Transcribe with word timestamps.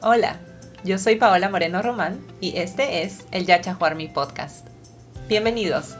Hola, 0.00 0.38
yo 0.84 0.96
soy 0.96 1.16
Paola 1.16 1.48
Moreno 1.48 1.82
Román 1.82 2.24
y 2.40 2.56
este 2.56 3.02
es 3.02 3.26
el 3.32 3.46
Yacha 3.46 3.76
Mi 3.96 4.06
Podcast. 4.06 4.68
Bienvenidos. 5.26 5.96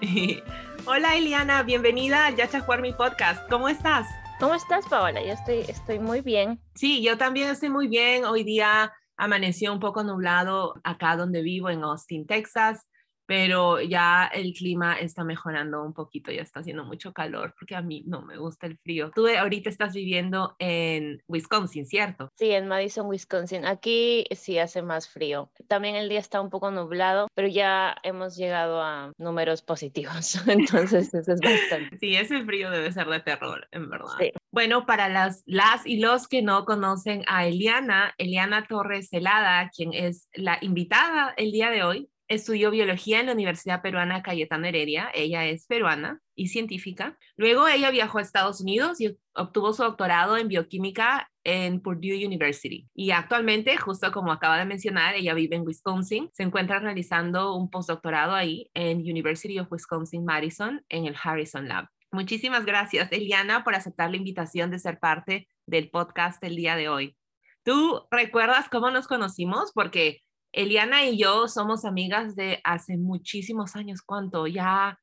Hola 0.86 1.16
Eliana, 1.16 1.64
bienvenida 1.64 2.26
al 2.26 2.36
Yacha 2.36 2.64
Mi 2.80 2.92
Podcast. 2.92 3.50
¿Cómo 3.50 3.68
estás? 3.68 4.06
¿Cómo 4.38 4.54
estás, 4.54 4.86
Paola? 4.88 5.20
Yo 5.24 5.32
estoy, 5.32 5.64
estoy 5.66 5.98
muy 5.98 6.20
bien. 6.20 6.60
Sí, 6.76 7.02
yo 7.02 7.18
también 7.18 7.50
estoy 7.50 7.70
muy 7.70 7.88
bien. 7.88 8.24
Hoy 8.24 8.44
día 8.44 8.92
amaneció 9.16 9.72
un 9.72 9.80
poco 9.80 10.02
nublado 10.02 10.74
acá 10.84 11.16
donde 11.16 11.42
vivo, 11.42 11.70
en 11.70 11.84
Austin, 11.84 12.26
Texas 12.26 12.86
pero 13.26 13.80
ya 13.80 14.26
el 14.26 14.52
clima 14.52 14.98
está 14.98 15.24
mejorando 15.24 15.82
un 15.82 15.92
poquito, 15.92 16.30
ya 16.30 16.42
está 16.42 16.60
haciendo 16.60 16.84
mucho 16.84 17.12
calor, 17.12 17.54
porque 17.58 17.74
a 17.74 17.82
mí 17.82 18.02
no 18.06 18.22
me 18.22 18.36
gusta 18.36 18.66
el 18.66 18.78
frío. 18.78 19.10
Tú 19.14 19.26
ahorita 19.26 19.70
estás 19.70 19.94
viviendo 19.94 20.56
en 20.58 21.22
Wisconsin, 21.28 21.86
¿cierto? 21.86 22.30
Sí, 22.36 22.50
en 22.50 22.68
Madison, 22.68 23.06
Wisconsin. 23.06 23.64
Aquí 23.64 24.26
sí 24.32 24.58
hace 24.58 24.82
más 24.82 25.08
frío. 25.08 25.50
También 25.68 25.96
el 25.96 26.08
día 26.08 26.20
está 26.20 26.40
un 26.40 26.50
poco 26.50 26.70
nublado, 26.70 27.28
pero 27.34 27.48
ya 27.48 27.96
hemos 28.02 28.36
llegado 28.36 28.82
a 28.82 29.12
números 29.18 29.62
positivos, 29.62 30.34
entonces 30.48 31.12
eso 31.14 31.32
es 31.32 31.40
bastante. 31.40 31.98
Sí, 31.98 32.16
ese 32.16 32.44
frío 32.44 32.70
debe 32.70 32.92
ser 32.92 33.06
de 33.06 33.20
terror, 33.20 33.66
en 33.70 33.88
verdad. 33.88 34.14
Sí. 34.18 34.32
Bueno, 34.54 34.86
para 34.86 35.08
las, 35.08 35.42
las 35.46 35.84
y 35.84 35.98
los 35.98 36.28
que 36.28 36.40
no 36.40 36.64
conocen 36.64 37.24
a 37.26 37.44
Eliana, 37.44 38.14
Eliana 38.18 38.68
Torres 38.68 39.08
Celada, 39.08 39.68
quien 39.74 39.92
es 39.92 40.28
la 40.32 40.58
invitada 40.60 41.34
el 41.36 41.50
día 41.50 41.70
de 41.70 41.82
hoy, 41.82 42.08
Estudió 42.26 42.70
biología 42.70 43.20
en 43.20 43.26
la 43.26 43.32
Universidad 43.32 43.82
Peruana 43.82 44.22
Cayetano 44.22 44.66
Heredia. 44.66 45.10
Ella 45.12 45.44
es 45.44 45.66
peruana 45.66 46.20
y 46.34 46.48
científica. 46.48 47.18
Luego 47.36 47.68
ella 47.68 47.90
viajó 47.90 48.16
a 48.18 48.22
Estados 48.22 48.62
Unidos 48.62 48.98
y 48.98 49.18
obtuvo 49.34 49.74
su 49.74 49.82
doctorado 49.82 50.38
en 50.38 50.48
bioquímica 50.48 51.30
en 51.44 51.82
Purdue 51.82 52.24
University. 52.26 52.88
Y 52.94 53.10
actualmente, 53.10 53.76
justo 53.76 54.10
como 54.10 54.32
acaba 54.32 54.58
de 54.58 54.64
mencionar, 54.64 55.14
ella 55.16 55.34
vive 55.34 55.56
en 55.56 55.66
Wisconsin. 55.66 56.30
Se 56.32 56.44
encuentra 56.44 56.78
realizando 56.78 57.54
un 57.54 57.68
postdoctorado 57.68 58.34
ahí 58.34 58.70
en 58.72 59.00
University 59.00 59.58
of 59.58 59.70
Wisconsin-Madison 59.70 60.82
en 60.88 61.04
el 61.04 61.16
Harrison 61.22 61.68
Lab. 61.68 61.88
Muchísimas 62.14 62.64
gracias, 62.64 63.10
Eliana, 63.10 63.64
por 63.64 63.74
aceptar 63.74 64.08
la 64.08 64.16
invitación 64.16 64.70
de 64.70 64.78
ser 64.78 65.00
parte 65.00 65.48
del 65.66 65.90
podcast 65.90 66.42
el 66.44 66.54
día 66.54 66.76
de 66.76 66.88
hoy. 66.88 67.16
¿Tú 67.64 68.06
recuerdas 68.08 68.68
cómo 68.68 68.92
nos 68.92 69.08
conocimos? 69.08 69.72
Porque 69.74 70.20
Eliana 70.52 71.04
y 71.06 71.18
yo 71.18 71.48
somos 71.48 71.84
amigas 71.84 72.36
de 72.36 72.60
hace 72.62 72.96
muchísimos 72.96 73.74
años. 73.74 74.00
¿Cuánto? 74.00 74.46
¿Ya 74.46 75.00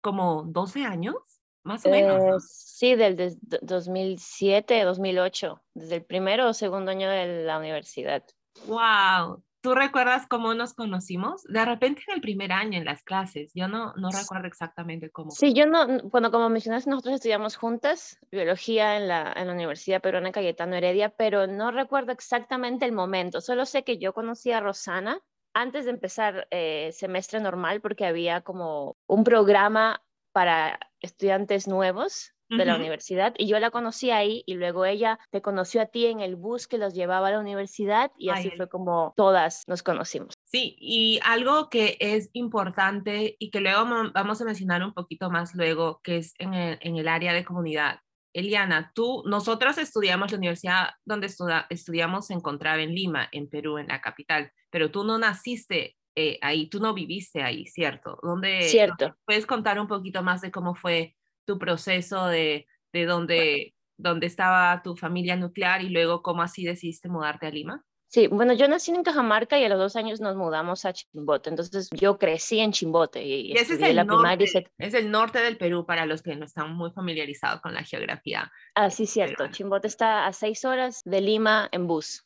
como 0.00 0.44
12 0.44 0.86
años? 0.86 1.16
Más 1.64 1.84
o 1.84 1.90
menos. 1.90 2.22
Eh, 2.22 2.46
sí, 2.48 2.94
del 2.94 3.36
2007, 3.60 4.84
2008, 4.84 5.62
desde 5.74 5.96
el 5.96 6.04
primero 6.06 6.48
o 6.48 6.54
segundo 6.54 6.92
año 6.92 7.10
de 7.10 7.44
la 7.44 7.58
universidad. 7.58 8.24
¡Wow! 8.66 9.44
¿Tú 9.64 9.74
recuerdas 9.74 10.26
cómo 10.26 10.52
nos 10.52 10.74
conocimos? 10.74 11.42
De 11.44 11.64
repente 11.64 12.02
en 12.06 12.16
el 12.16 12.20
primer 12.20 12.52
año 12.52 12.76
en 12.76 12.84
las 12.84 13.02
clases, 13.02 13.50
yo 13.54 13.66
no, 13.66 13.94
no 13.94 14.10
recuerdo 14.10 14.46
exactamente 14.46 15.08
cómo. 15.08 15.30
Sí, 15.30 15.54
yo 15.54 15.64
no, 15.64 16.10
cuando 16.10 16.30
como 16.30 16.50
mencionaste, 16.50 16.90
nosotros 16.90 17.14
estudiamos 17.14 17.56
juntas 17.56 18.18
biología 18.30 18.98
en 18.98 19.08
la, 19.08 19.32
en 19.34 19.46
la 19.46 19.54
Universidad 19.54 20.02
Peruana 20.02 20.32
Cayetano 20.32 20.76
Heredia, 20.76 21.08
pero 21.08 21.46
no 21.46 21.70
recuerdo 21.70 22.12
exactamente 22.12 22.84
el 22.84 22.92
momento, 22.92 23.40
solo 23.40 23.64
sé 23.64 23.84
que 23.84 23.96
yo 23.96 24.12
conocí 24.12 24.52
a 24.52 24.60
Rosana 24.60 25.18
antes 25.54 25.86
de 25.86 25.92
empezar 25.92 26.46
eh, 26.50 26.90
semestre 26.92 27.40
normal 27.40 27.80
porque 27.80 28.04
había 28.04 28.42
como 28.42 28.98
un 29.06 29.24
programa 29.24 30.02
para 30.32 30.78
estudiantes 31.00 31.66
nuevos 31.66 32.34
de 32.56 32.64
la 32.64 32.76
universidad 32.76 33.34
y 33.38 33.46
yo 33.46 33.58
la 33.58 33.70
conocí 33.70 34.10
ahí 34.10 34.42
y 34.46 34.54
luego 34.54 34.84
ella 34.84 35.18
te 35.30 35.42
conoció 35.42 35.82
a 35.82 35.86
ti 35.86 36.06
en 36.06 36.20
el 36.20 36.36
bus 36.36 36.66
que 36.66 36.78
los 36.78 36.94
llevaba 36.94 37.28
a 37.28 37.32
la 37.32 37.40
universidad 37.40 38.10
y 38.18 38.30
así 38.30 38.50
fue 38.50 38.68
como 38.68 39.12
todas 39.16 39.62
nos 39.66 39.82
conocimos. 39.82 40.34
Sí, 40.44 40.76
y 40.78 41.20
algo 41.24 41.68
que 41.68 41.96
es 42.00 42.30
importante 42.32 43.36
y 43.38 43.50
que 43.50 43.60
luego 43.60 43.84
vamos 44.12 44.40
a 44.40 44.44
mencionar 44.44 44.84
un 44.84 44.92
poquito 44.92 45.30
más 45.30 45.54
luego, 45.54 46.00
que 46.02 46.18
es 46.18 46.34
en 46.38 46.54
el, 46.54 46.78
en 46.80 46.96
el 46.96 47.08
área 47.08 47.32
de 47.32 47.44
comunidad. 47.44 47.98
Eliana, 48.32 48.90
tú, 48.94 49.22
nosotras 49.26 49.78
estudiamos 49.78 50.32
la 50.32 50.38
universidad 50.38 50.88
donde 51.04 51.28
estudiamos 51.70 52.26
se 52.26 52.34
encontraba 52.34 52.82
en 52.82 52.94
Lima, 52.94 53.28
en 53.30 53.48
Perú, 53.48 53.78
en 53.78 53.86
la 53.86 54.00
capital, 54.00 54.50
pero 54.70 54.90
tú 54.90 55.04
no 55.04 55.18
naciste 55.18 55.96
eh, 56.16 56.38
ahí, 56.42 56.68
tú 56.68 56.80
no 56.80 56.94
viviste 56.94 57.42
ahí, 57.42 57.66
¿cierto? 57.66 58.18
¿Dónde, 58.22 58.62
Cierto. 58.68 59.16
¿Puedes 59.24 59.46
contar 59.46 59.80
un 59.80 59.88
poquito 59.88 60.22
más 60.22 60.40
de 60.40 60.52
cómo 60.52 60.74
fue 60.74 61.16
tu 61.44 61.58
proceso 61.58 62.26
de, 62.26 62.66
de 62.92 63.06
dónde, 63.06 63.74
dónde 63.96 64.26
estaba 64.26 64.82
tu 64.82 64.96
familia 64.96 65.36
nuclear 65.36 65.82
y 65.82 65.90
luego 65.90 66.22
cómo 66.22 66.42
así 66.42 66.64
decidiste 66.64 67.08
mudarte 67.08 67.46
a 67.46 67.50
Lima? 67.50 67.84
Sí, 68.14 68.28
bueno, 68.28 68.52
yo 68.52 68.68
nací 68.68 68.92
en 68.92 69.02
Cajamarca 69.02 69.58
y 69.58 69.64
a 69.64 69.68
los 69.68 69.76
dos 69.76 69.96
años 69.96 70.20
nos 70.20 70.36
mudamos 70.36 70.84
a 70.84 70.92
Chimbote. 70.92 71.50
Entonces 71.50 71.88
yo 71.90 72.16
crecí 72.16 72.60
en 72.60 72.70
Chimbote 72.70 73.24
y, 73.24 73.50
y 73.50 73.52
ese 73.54 73.74
es 73.74 73.80
el 73.80 73.96
la 73.96 74.04
norte, 74.04 74.36
primaria. 74.36 74.70
Es 74.78 74.94
el 74.94 75.10
norte 75.10 75.40
del 75.40 75.56
Perú 75.56 75.84
para 75.84 76.06
los 76.06 76.22
que 76.22 76.36
no 76.36 76.44
están 76.44 76.76
muy 76.76 76.92
familiarizados 76.92 77.60
con 77.60 77.74
la 77.74 77.82
geografía. 77.82 78.52
Ah, 78.76 78.90
sí, 78.90 79.06
cierto. 79.06 79.48
Chimbote 79.48 79.88
está 79.88 80.26
a 80.26 80.32
seis 80.32 80.64
horas 80.64 81.02
de 81.04 81.20
Lima 81.22 81.68
en 81.72 81.88
bus. 81.88 82.24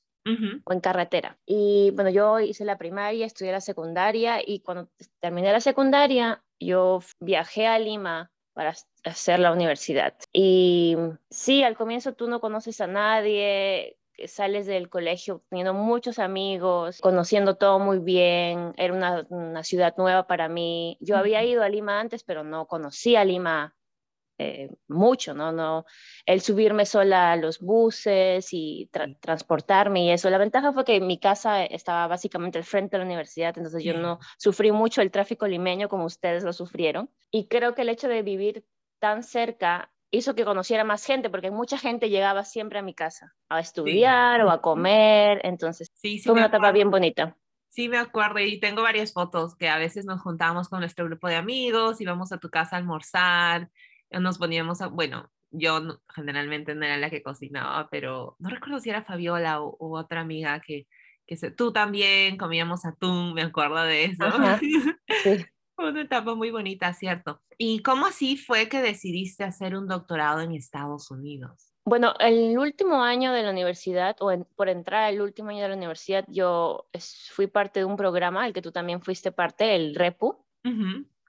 o 0.67 0.73
en 0.75 0.81
carretera. 0.81 1.39
Y 1.47 1.91
bueno, 1.95 2.11
yo 2.11 2.39
hice 2.39 2.67
la 2.67 2.77
primaria, 2.77 3.25
estudié 3.25 3.53
la 3.53 3.63
secundaria 3.63 4.43
y 4.45 4.61
cuando 4.61 4.91
terminé 5.21 5.51
la 5.53 5.61
secundaria, 5.61 6.45
yo 6.61 7.01
viajé 7.19 7.67
a 7.67 7.79
Lima 7.79 8.31
para 8.59 8.75
hacer 9.05 9.39
la 9.39 9.53
universidad. 9.53 10.15
Y 10.33 10.97
sí, 11.31 11.63
al 11.63 11.77
comienzo 11.77 12.15
tú 12.15 12.27
no 12.27 12.41
conoces 12.41 12.81
a 12.81 12.89
nadie, 12.89 13.97
sales 14.27 14.67
del 14.67 14.89
colegio 14.89 15.45
teniendo 15.49 15.75
muchos 15.75 16.19
amigos, 16.19 17.01
conociendo 17.01 17.55
todo 17.55 17.79
muy 17.79 18.01
bien, 18.01 18.75
era 18.77 18.93
una, 18.93 19.25
una 19.29 19.63
ciudad 19.63 19.95
nueva 19.97 20.27
para 20.27 20.49
mí. 20.49 20.99
Yo 20.99 21.17
había 21.17 21.45
ido 21.45 21.63
a 21.63 21.69
Lima 21.69 22.01
antes, 22.01 22.25
pero 22.25 22.43
no 22.43 22.67
conocía 22.67 23.25
Lima 23.25 23.77
eh, 24.39 24.71
mucho, 24.87 25.35
¿no? 25.35 25.51
¿no? 25.51 25.85
El 26.25 26.41
subirme 26.41 26.87
sola 26.87 27.33
a 27.33 27.37
los 27.37 27.59
buses 27.59 28.49
y 28.53 28.89
transportarme 29.21 30.05
y 30.05 30.11
eso. 30.11 30.31
La 30.31 30.39
ventaja 30.39 30.73
fue 30.73 30.85
que 30.85 31.01
mi 31.01 31.19
casa 31.19 31.65
estaba 31.65 32.07
básicamente 32.07 32.59
al 32.59 32.65
frente 32.65 32.97
de 32.97 32.99
la 32.99 33.07
universidad, 33.07 33.53
entonces 33.57 33.83
yo 33.83 33.95
no 33.95 34.21
sufrí 34.39 34.71
mucho 34.71 35.03
el 35.03 35.11
tráfico 35.11 35.47
limeño 35.49 35.89
como 35.89 36.05
ustedes 36.05 36.45
lo 36.45 36.53
sufrieron. 36.53 37.11
Y 37.33 37.49
creo 37.49 37.75
que 37.75 37.83
el 37.83 37.89
hecho 37.89 38.07
de 38.07 38.23
vivir 38.23 38.65
tan 39.01 39.25
cerca 39.25 39.91
hizo 40.11 40.35
que 40.35 40.45
conociera 40.45 40.85
más 40.85 41.05
gente, 41.05 41.31
porque 41.31 41.51
mucha 41.51 41.77
gente 41.77 42.09
llegaba 42.09 42.45
siempre 42.45 42.79
a 42.79 42.83
mi 42.83 42.95
casa 42.95 43.35
a 43.49 43.61
estudiar 43.61 44.43
o 44.43 44.51
a 44.51 44.63
comer, 44.63 45.41
entonces 45.45 45.91
sí, 45.95 46.21
fue 46.21 46.35
una 46.35 46.47
etapa 46.47 46.73
bien 46.73 46.91
bonita. 46.91 47.37
Sí, 47.71 47.89
me 47.89 47.99
acuerdo 47.99 48.41
y 48.41 48.59
tengo 48.59 48.83
varias 48.83 49.13
fotos 49.13 49.55
que 49.55 49.69
a 49.69 49.79
veces 49.79 50.07
nos 50.07 50.21
juntamos 50.21 50.69
con 50.69 50.81
nuestro 50.81 51.05
grupo 51.05 51.29
de 51.29 51.37
amigos, 51.37 52.01
íbamos 52.01 52.33
a 52.33 52.39
tu 52.39 52.51
casa 52.51 52.77
a 52.77 52.79
almorzar 52.79 53.71
nos 54.11 54.39
poníamos 54.39 54.81
a, 54.81 54.89
bueno, 54.89 55.31
yo 55.51 56.01
generalmente 56.15 56.75
no 56.75 56.85
era 56.85 56.97
la 56.97 57.11
que 57.11 57.23
cocinaba, 57.23 57.89
pero 57.91 58.37
no 58.39 58.51
recuerdo 58.51 58.81
si 58.81 58.91
era 58.91 59.03
Fabiola 59.03 59.61
o, 59.63 59.77
otra 59.99 60.21
amiga 60.21 60.61
que, 60.61 60.87
que 61.27 61.37
se, 61.37 61.51
tú 61.51 61.73
también 61.73 62.37
comíamos 62.37 62.85
atún, 62.85 63.35
me 63.35 63.43
acuerdo 63.43 63.83
de 63.83 64.05
eso. 64.05 64.25
Sí. 65.23 65.45
Una 65.79 66.03
etapa 66.03 66.35
muy 66.35 66.51
bonita, 66.51 66.93
¿cierto? 66.93 67.41
¿Y 67.57 67.83
cómo 67.83 68.07
así 68.07 68.37
fue 68.37 68.69
que 68.69 68.83
decidiste 68.83 69.45
hacer 69.45 69.77
un 69.77 69.87
doctorado 69.87 70.41
en 70.41 70.53
Estados 70.53 71.11
Unidos? 71.11 71.73
Bueno, 71.85 72.15
el 72.19 72.59
último 72.59 73.03
año 73.03 73.33
de 73.33 73.43
la 73.43 73.51
universidad, 73.51 74.17
o 74.21 74.31
por 74.57 74.69
entrar 74.69 75.05
al 75.05 75.21
último 75.21 75.51
año 75.51 75.63
de 75.63 75.69
la 75.69 75.77
universidad, 75.77 76.25
yo 76.29 76.89
fui 77.31 77.47
parte 77.47 77.81
de 77.81 77.87
un 77.87 77.97
programa, 77.97 78.47
el 78.47 78.53
que 78.53 78.61
tú 78.61 78.73
también 78.73 79.01
fuiste 79.01 79.33
parte, 79.33 79.75
el 79.75 79.95
REPU, 79.95 80.45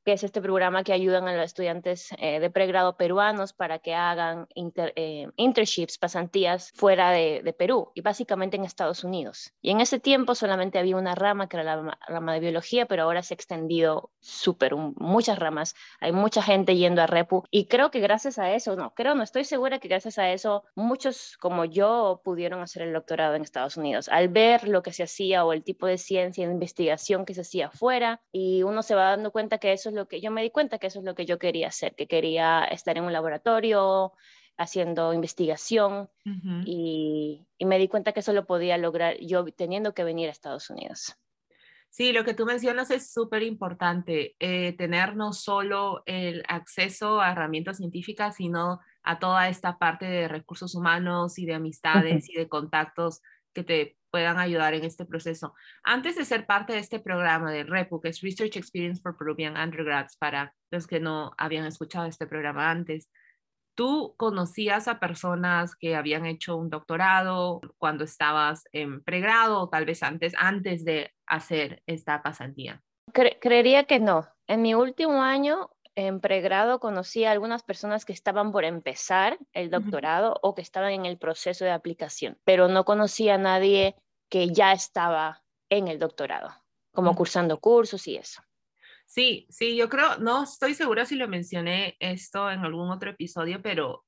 que 0.10 0.14
es 0.14 0.24
este 0.24 0.42
programa 0.42 0.84
que 0.84 0.92
ayudan 0.92 1.28
a 1.28 1.36
los 1.36 1.46
estudiantes 1.46 2.10
eh, 2.18 2.40
de 2.40 2.50
pregrado 2.50 2.98
peruanos 2.98 3.54
para 3.54 3.78
que 3.78 3.94
hagan 3.94 4.48
eh, 4.56 5.28
internships, 5.36 6.00
pasantías 6.00 6.72
fuera 6.74 7.12
de, 7.12 7.56
Perú 7.56 7.92
y 7.94 8.02
básicamente 8.02 8.58
en 8.58 8.64
Estados 8.64 9.04
Unidos. 9.04 9.54
Y 9.62 9.70
en 9.70 9.82
ese 9.82 10.00
tiempo 10.00 10.34
solamente 10.34 10.80
había 10.80 10.96
una 10.96 11.14
rama 11.14 11.48
que 11.48 11.58
era 11.58 11.76
la 11.76 12.00
rama 12.08 12.34
de 12.34 12.40
biología, 12.40 12.88
pero 12.88 13.04
ahora 13.04 13.22
se 13.22 13.34
ha 13.34 13.36
extendido 13.36 14.10
súper, 14.20 14.76
muchas 14.76 15.38
ramas. 15.38 15.76
Hay 16.00 16.12
mucha 16.12 16.42
gente 16.42 16.76
yendo 16.76 17.04
a 17.04 17.08
Repu 17.08 17.44
y 17.52 17.66
creo 17.66 17.92
que 17.92 18.00
gracias 18.00 18.40
a 18.40 18.52
eso, 18.52 18.76
no, 18.76 18.96
creo, 18.96 19.14
no 19.14 19.22
estoy 19.22 19.44
segura 19.44 19.78
que 19.78 19.90
gracias 19.90 20.18
a 20.18 20.32
eso 20.32 20.64
muchos 20.74 21.38
como 21.38 21.66
yo 21.66 22.22
pudieron 22.24 22.62
hacer 22.62 22.82
el 22.82 22.94
doctorado 22.94 23.36
en 23.36 23.44
Estados 23.44 23.78
Unidos. 23.78 24.10
Al 24.10 24.30
ver 24.30 24.68
lo 24.68 24.82
que 24.82 24.92
se 24.94 25.04
hacía 25.04 25.46
o 25.46 25.54
el 25.54 25.64
tipo 25.64 25.86
de 25.86 26.00
ciencia 26.00 26.48
e 26.48 26.52
investigación 26.52 27.26
que 27.26 27.36
se 27.36 27.42
hacía 27.42 27.68
afuera 27.68 28.22
y 28.32 28.64
uno 28.64 28.82
se 28.82 28.96
va 28.96 29.12
dando 29.12 29.32
cuenta 29.32 29.60
que 29.60 29.74
eso 29.74 29.90
es 29.90 29.96
lo 29.96 29.99
que 30.08 30.22
yo 30.22 30.32
me 30.32 30.42
di 30.42 30.50
cuenta 30.50 30.80
que 30.80 30.88
eso 30.88 31.00
es 31.00 31.06
lo 31.06 31.16
que 31.16 31.26
yo 31.26 31.40
quería 31.40 31.68
hacer, 31.68 31.96
que 31.96 32.08
quería 32.08 32.64
estar 32.66 32.98
en 32.98 33.04
un 33.04 33.14
laboratorio 33.14 34.14
haciendo 34.58 35.14
investigación 35.14 36.10
y, 36.66 37.48
y, 37.58 37.66
me 37.66 37.80
di 37.80 37.88
cuenta 37.88 38.12
que 38.12 38.20
eso 38.20 38.34
lo 38.34 38.46
podía 38.46 38.78
lograr 38.78 39.18
yo 39.22 39.46
teniendo 39.46 39.94
que 39.94 40.04
venir 40.04 40.28
a 40.28 40.32
Estados 40.32 40.70
Unidos. 40.70 41.16
Sí, 41.90 42.14
lo 42.14 42.24
que 42.24 42.36
tú 42.36 42.46
mencionas 42.46 42.92
es 42.92 43.12
súper 43.12 43.42
importante, 43.42 44.36
eh, 44.40 44.74
tener 44.74 45.16
no 45.16 45.34
solo 45.34 46.04
el 46.06 46.44
acceso 46.48 47.20
a 47.20 47.32
herramientas 47.32 47.78
científicas, 47.78 48.36
sino 48.36 48.80
a 49.02 49.18
toda 49.18 49.50
esta 49.50 49.80
parte 49.80 50.06
de 50.06 50.28
recursos 50.28 50.76
humanos 50.76 51.40
y 51.40 51.46
de 51.46 51.56
amistades 51.56 52.30
y 52.30 52.34
de 52.34 52.48
contactos 52.48 53.22
que 53.54 53.64
te 53.64 53.98
puedan 54.12 54.40
ayudar 54.40 54.74
en 54.74 54.84
este 54.84 55.06
proceso. 55.06 55.54
Antes 55.84 56.16
de 56.16 56.26
ser 56.26 56.46
parte 56.46 56.74
de 56.74 56.80
este 56.80 57.00
programa 57.00 57.52
de 57.52 57.64
REPU, 57.64 58.02
que 58.02 58.10
es 58.10 58.22
Research 58.22 58.58
Experience 58.58 59.02
for 59.02 59.18
Peruvian 59.18 59.58
Undergrads, 59.58 60.18
para 60.18 60.54
los 60.72 60.88
que 60.88 61.00
no 61.00 61.34
habían 61.38 61.66
escuchado 61.66 62.08
este 62.08 62.28
programa 62.28 62.70
antes, 62.70 63.10
¿tú 63.76 64.16
conocías 64.18 64.88
a 64.88 65.00
personas 65.00 65.76
que 65.76 65.96
habían 65.96 66.26
hecho 66.26 66.58
un 66.58 66.70
doctorado 66.70 67.62
cuando 67.78 68.04
estabas 68.04 68.64
en 68.72 69.04
pregrado 69.04 69.60
o 69.60 69.70
tal 69.70 69.86
vez 69.86 70.04
antes, 70.04 70.34
antes 70.38 70.84
de 70.84 71.12
hacer 71.28 71.84
esta 71.86 72.22
pasantía? 72.22 72.82
creería 73.12 73.86
que 73.86 74.00
no. 74.00 74.28
En 74.48 74.62
mi 74.62 74.76
último 74.76 75.24
año 75.24 75.72
en 76.06 76.20
pregrado 76.20 76.80
conocí 76.80 77.26
a 77.26 77.32
algunas 77.32 77.64
personas 77.64 78.06
que 78.06 78.14
estaban 78.14 78.52
por 78.52 78.64
empezar 78.64 79.38
el 79.54 79.70
doctorado 79.70 80.40
o 80.42 80.56
que 80.56 80.62
estaban 80.62 80.92
en 80.92 81.06
el 81.06 81.18
proceso 81.18 81.66
de 81.66 81.72
aplicación, 81.72 82.38
pero 82.44 82.68
no 82.68 82.86
conocía 82.86 83.36
a 83.36 83.38
nadie 83.38 83.96
que 84.30 84.50
ya 84.50 84.72
estaba 84.74 85.44
en 85.70 85.88
el 85.88 86.00
doctorado, 86.00 86.52
como 86.94 87.16
cursando 87.16 87.60
cursos 87.60 88.08
y 88.08 88.18
eso. 88.18 88.42
Sí, 89.06 89.48
sí, 89.50 89.76
yo 89.76 89.90
creo, 89.90 90.18
no 90.20 90.44
estoy 90.44 90.76
segura 90.76 91.06
si 91.06 91.16
lo 91.16 91.28
mencioné 91.28 91.96
esto 92.00 92.52
en 92.52 92.60
algún 92.60 92.92
otro 92.92 93.10
episodio, 93.10 93.60
pero 93.62 94.06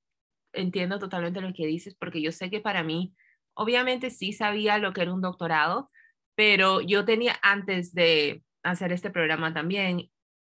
entiendo 0.54 1.00
totalmente 1.00 1.42
lo 1.42 1.54
que 1.54 1.66
dices, 1.66 1.96
porque 1.96 2.22
yo 2.22 2.32
sé 2.32 2.52
que 2.52 2.60
para 2.60 2.84
mí, 2.84 3.16
obviamente 3.56 4.12
sí 4.12 4.32
sabía 4.32 4.78
lo 4.78 4.94
que 4.94 5.02
era 5.02 5.14
un 5.14 5.22
doctorado, 5.22 5.90
pero 6.36 6.82
yo 6.82 7.04
tenía 7.04 7.40
antes 7.42 7.94
de 7.96 8.44
hacer 8.64 8.92
este 8.92 9.10
programa 9.10 9.54
también, 9.54 10.11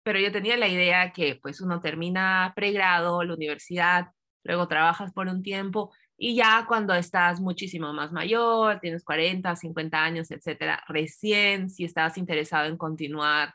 pero 0.10 0.22
yo 0.22 0.32
tenía 0.32 0.58
la 0.58 0.68
idea 0.68 1.14
que 1.14 1.36
pues 1.40 1.62
uno 1.62 1.82
termina 1.82 2.52
pregrado, 2.56 3.24
la 3.24 3.36
universidad, 3.36 4.08
luego 4.44 4.68
trabajas 4.68 5.14
por 5.14 5.28
un 5.28 5.44
tiempo 5.44 5.94
y 6.18 6.36
ya 6.36 6.66
cuando 6.68 6.96
estás 6.96 7.40
muchísimo 7.40 7.94
más 7.94 8.12
mayor, 8.12 8.80
tienes 8.80 9.04
40, 9.04 9.56
50 9.56 10.04
años, 10.04 10.32
etcétera, 10.32 10.84
recién 10.88 11.70
si 11.70 11.84
estás 11.84 12.18
interesado 12.18 12.66
en 12.66 12.76
continuar 12.76 13.54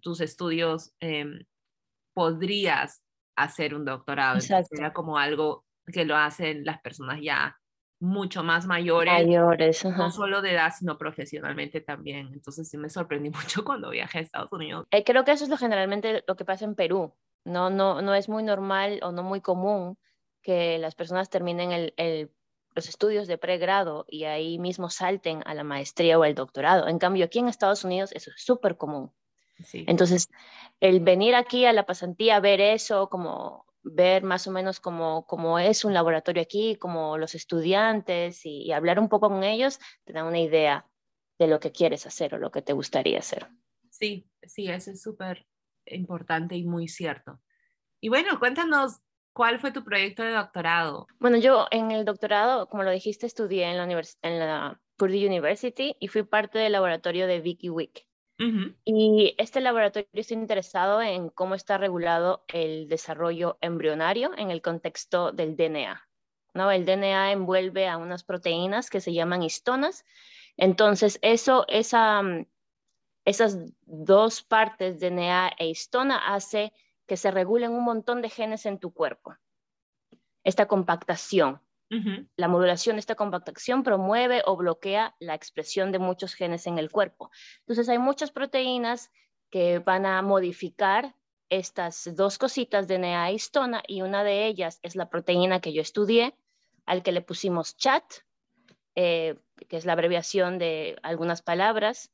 tus 0.00 0.20
estudios, 0.20 0.94
em, 1.00 1.40
podrías 2.12 3.02
hacer 3.34 3.74
un 3.74 3.84
doctorado. 3.84 4.38
Era 4.78 4.92
como 4.92 5.18
algo 5.18 5.64
que 5.92 6.04
lo 6.04 6.16
hacen 6.16 6.64
las 6.64 6.80
personas 6.82 7.18
ya 7.20 7.58
mucho 8.00 8.42
más 8.42 8.66
mayores, 8.66 9.12
mayores 9.12 9.84
no 9.84 10.10
solo 10.10 10.42
de 10.42 10.52
edad, 10.52 10.72
sino 10.76 10.98
profesionalmente 10.98 11.80
también. 11.80 12.30
Entonces 12.32 12.68
sí 12.68 12.76
me 12.76 12.90
sorprendí 12.90 13.30
mucho 13.58 13.64
cuando 13.64 13.90
viajé 13.90 14.18
a 14.18 14.22
Estados 14.22 14.52
Unidos. 14.52 14.86
Eh, 14.90 15.04
creo 15.04 15.24
que 15.24 15.32
eso 15.32 15.44
es 15.44 15.50
lo 15.50 15.56
generalmente 15.56 16.24
lo 16.26 16.36
que 16.36 16.44
pasa 16.44 16.64
en 16.64 16.74
Perú. 16.74 17.14
No, 17.44 17.70
no, 17.70 18.02
no 18.02 18.14
es 18.14 18.28
muy 18.28 18.42
normal 18.42 19.00
o 19.02 19.12
no 19.12 19.22
muy 19.22 19.40
común 19.40 19.98
que 20.42 20.78
las 20.78 20.94
personas 20.94 21.30
terminen 21.30 21.72
el, 21.72 21.94
el, 21.96 22.30
los 22.74 22.88
estudios 22.88 23.26
de 23.26 23.38
pregrado 23.38 24.04
y 24.08 24.24
ahí 24.24 24.58
mismo 24.58 24.90
salten 24.90 25.42
a 25.46 25.54
la 25.54 25.64
maestría 25.64 26.18
o 26.18 26.24
el 26.24 26.34
doctorado. 26.34 26.88
En 26.88 26.98
cambio, 26.98 27.24
aquí 27.24 27.38
en 27.38 27.48
Estados 27.48 27.84
Unidos 27.84 28.12
eso 28.12 28.30
es 28.34 28.42
súper 28.42 28.76
común. 28.76 29.12
Sí. 29.64 29.84
Entonces, 29.86 30.28
el 30.80 31.00
venir 31.00 31.34
aquí 31.34 31.64
a 31.64 31.72
la 31.72 31.86
pasantía, 31.86 32.40
ver 32.40 32.60
eso 32.60 33.08
como 33.08 33.66
ver 33.84 34.22
más 34.22 34.46
o 34.46 34.50
menos 34.50 34.80
cómo, 34.80 35.26
cómo 35.26 35.58
es 35.58 35.84
un 35.84 35.94
laboratorio 35.94 36.42
aquí, 36.42 36.76
como 36.76 37.18
los 37.18 37.34
estudiantes 37.34 38.44
y, 38.44 38.72
hablar 38.72 38.98
un 38.98 39.08
poco 39.08 39.28
con 39.28 39.44
ellos, 39.44 39.78
te 40.04 40.12
da 40.12 40.24
una 40.24 40.40
idea 40.40 40.86
de 41.38 41.46
lo 41.46 41.60
que 41.60 41.72
quieres 41.72 42.06
hacer 42.06 42.34
o 42.34 42.38
lo 42.38 42.50
que 42.50 42.62
te 42.62 42.72
gustaría 42.72 43.18
hacer. 43.18 43.48
Sí, 43.90 44.28
sí, 44.42 44.68
eso 44.68 44.90
es 44.90 45.02
súper 45.02 45.46
importante 45.86 46.56
y 46.56 46.64
muy 46.64 46.88
cierto. 46.88 47.40
Y 48.00 48.08
bueno, 48.08 48.38
cuéntanos, 48.38 49.00
¿cuál 49.32 49.60
fue 49.60 49.72
tu 49.72 49.84
proyecto 49.84 50.22
de 50.22 50.32
doctorado? 50.32 51.06
Bueno, 51.18 51.36
yo 51.36 51.66
en 51.70 51.90
el 51.90 52.04
doctorado, 52.04 52.68
como 52.68 52.82
lo 52.82 52.90
dijiste, 52.90 53.26
estudié 53.26 53.70
en 53.70 53.76
la, 53.76 54.02
en 54.22 54.38
la 54.38 54.80
Purdue 54.96 55.26
University 55.26 55.96
y 56.00 56.08
fui 56.08 56.22
parte 56.22 56.58
del 56.58 56.72
laboratorio 56.72 57.26
de 57.26 57.40
Vicky 57.40 57.68
Wick. 57.68 58.06
Y 58.36 59.34
este 59.38 59.60
laboratorio 59.60 60.08
está 60.12 60.34
interesado 60.34 61.00
en 61.00 61.28
cómo 61.28 61.54
está 61.54 61.78
regulado 61.78 62.44
el 62.48 62.88
desarrollo 62.88 63.58
embrionario 63.60 64.32
en 64.36 64.50
el 64.50 64.60
contexto 64.60 65.30
del 65.30 65.56
DNA. 65.56 66.08
¿no? 66.54 66.70
El 66.70 66.84
DNA 66.84 67.32
envuelve 67.32 67.88
a 67.88 67.96
unas 67.96 68.24
proteínas 68.24 68.90
que 68.90 69.00
se 69.00 69.12
llaman 69.12 69.42
histonas. 69.42 70.04
Entonces, 70.56 71.18
eso, 71.22 71.64
esa, 71.68 72.22
mm, 72.22 72.46
esas 73.24 73.58
dos 73.82 74.42
partes, 74.42 75.00
DNA 75.00 75.52
e 75.58 75.68
histona, 75.68 76.34
hace 76.34 76.72
que 77.06 77.16
se 77.16 77.30
regulen 77.30 77.72
un 77.72 77.84
montón 77.84 78.22
de 78.22 78.30
genes 78.30 78.66
en 78.66 78.78
tu 78.78 78.92
cuerpo. 78.92 79.36
Esta 80.42 80.66
compactación. 80.66 81.60
La 82.36 82.48
modulación 82.48 82.96
de 82.96 83.00
esta 83.00 83.14
compactación 83.14 83.82
promueve 83.82 84.42
o 84.46 84.56
bloquea 84.56 85.14
la 85.18 85.34
expresión 85.34 85.92
de 85.92 85.98
muchos 85.98 86.34
genes 86.34 86.66
en 86.66 86.78
el 86.78 86.90
cuerpo. 86.90 87.30
Entonces 87.60 87.88
hay 87.88 87.98
muchas 87.98 88.30
proteínas 88.30 89.10
que 89.50 89.78
van 89.78 90.06
a 90.06 90.20
modificar 90.22 91.14
estas 91.48 92.10
dos 92.14 92.38
cositas 92.38 92.88
de 92.88 92.98
DNA 92.98 93.30
e 93.30 93.34
histona 93.34 93.82
y 93.86 94.02
una 94.02 94.24
de 94.24 94.46
ellas 94.46 94.80
es 94.82 94.96
la 94.96 95.08
proteína 95.08 95.60
que 95.60 95.72
yo 95.72 95.82
estudié, 95.82 96.34
al 96.86 97.02
que 97.02 97.12
le 97.12 97.22
pusimos 97.22 97.76
chat, 97.76 98.04
eh, 98.94 99.36
que 99.68 99.76
es 99.76 99.84
la 99.84 99.92
abreviación 99.92 100.58
de 100.58 100.96
algunas 101.02 101.42
palabras. 101.42 102.10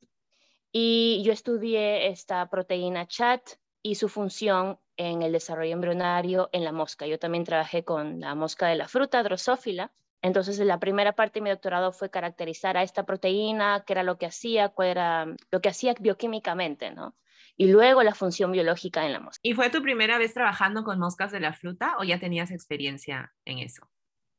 Y 0.72 1.22
yo 1.24 1.32
estudié 1.32 2.08
esta 2.08 2.48
proteína 2.48 3.06
chat 3.06 3.42
y 3.82 3.94
su 3.96 4.08
función 4.08 4.78
en 4.96 5.22
el 5.22 5.32
desarrollo 5.32 5.72
embrionario 5.72 6.50
en 6.52 6.64
la 6.64 6.72
mosca. 6.72 7.06
Yo 7.06 7.18
también 7.18 7.44
trabajé 7.44 7.84
con 7.84 8.20
la 8.20 8.34
mosca 8.34 8.66
de 8.66 8.76
la 8.76 8.88
fruta, 8.88 9.22
Drosophila. 9.22 9.92
Entonces, 10.22 10.58
la 10.58 10.78
primera 10.78 11.12
parte 11.12 11.40
de 11.40 11.44
mi 11.44 11.50
doctorado 11.50 11.92
fue 11.92 12.10
caracterizar 12.10 12.76
a 12.76 12.82
esta 12.82 13.06
proteína, 13.06 13.84
qué 13.86 13.94
era 13.94 14.02
lo 14.02 14.18
que 14.18 14.26
hacía, 14.26 14.68
cuál 14.68 14.88
era 14.88 15.26
lo 15.50 15.60
que 15.60 15.70
hacía 15.70 15.94
bioquímicamente, 15.98 16.90
¿no? 16.90 17.14
Y 17.56 17.68
luego 17.68 18.02
la 18.02 18.14
función 18.14 18.52
biológica 18.52 19.06
en 19.06 19.12
la 19.12 19.20
mosca. 19.20 19.40
¿Y 19.42 19.54
fue 19.54 19.70
tu 19.70 19.82
primera 19.82 20.18
vez 20.18 20.34
trabajando 20.34 20.84
con 20.84 20.98
moscas 20.98 21.32
de 21.32 21.40
la 21.40 21.54
fruta 21.54 21.96
o 21.98 22.04
ya 22.04 22.18
tenías 22.18 22.50
experiencia 22.50 23.32
en 23.46 23.58
eso? 23.58 23.88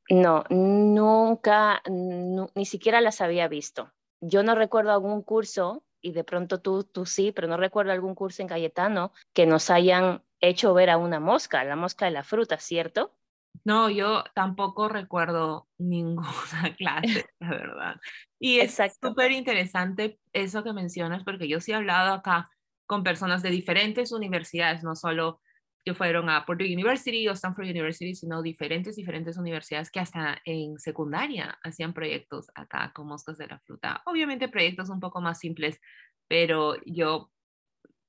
No, 0.09 0.43
nunca, 0.49 1.81
ni 1.87 2.65
siquiera 2.65 3.01
las 3.01 3.21
había 3.21 3.47
visto. 3.47 3.91
Yo 4.21 4.43
no 4.43 4.55
recuerdo 4.55 4.91
algún 4.91 5.23
curso 5.23 5.83
y 6.01 6.11
de 6.11 6.23
pronto 6.23 6.59
tú, 6.61 6.83
tú 6.83 7.05
sí, 7.05 7.31
pero 7.31 7.47
no 7.47 7.57
recuerdo 7.57 7.91
algún 7.91 8.15
curso 8.15 8.41
en 8.41 8.47
Cayetano 8.47 9.11
que 9.33 9.45
nos 9.45 9.69
hayan 9.69 10.23
hecho 10.39 10.73
ver 10.73 10.89
a 10.89 10.97
una 10.97 11.19
mosca, 11.19 11.63
la 11.63 11.75
mosca 11.75 12.05
de 12.05 12.11
la 12.11 12.23
fruta, 12.23 12.57
¿cierto? 12.57 13.15
No, 13.63 13.89
yo 13.89 14.23
tampoco 14.33 14.89
recuerdo 14.89 15.67
ninguna 15.77 16.75
clase, 16.77 17.25
la 17.39 17.49
verdad. 17.49 17.95
Y 18.39 18.59
es 18.59 18.77
súper 18.99 19.31
interesante 19.31 20.19
eso 20.33 20.63
que 20.63 20.73
mencionas, 20.73 21.23
porque 21.23 21.47
yo 21.47 21.59
sí 21.59 21.71
he 21.71 21.75
hablado 21.75 22.13
acá 22.13 22.49
con 22.87 23.03
personas 23.03 23.41
de 23.41 23.51
diferentes 23.51 24.11
universidades, 24.11 24.83
no 24.83 24.95
solo 24.95 25.41
que 25.83 25.93
fueron 25.93 26.29
a 26.29 26.45
Purdue 26.45 26.73
University 26.73 27.27
o 27.27 27.33
Stanford 27.33 27.65
University, 27.65 28.13
sino 28.13 28.41
diferentes, 28.41 28.95
diferentes 28.95 29.37
universidades 29.37 29.89
que 29.89 29.99
hasta 29.99 30.39
en 30.45 30.77
secundaria 30.77 31.57
hacían 31.63 31.93
proyectos 31.93 32.47
acá 32.55 32.91
con 32.93 33.07
moscas 33.07 33.37
de 33.37 33.47
la 33.47 33.59
fruta. 33.59 34.01
Obviamente 34.05 34.47
proyectos 34.49 34.89
un 34.89 34.99
poco 34.99 35.21
más 35.21 35.39
simples, 35.39 35.79
pero 36.27 36.75
yo 36.85 37.31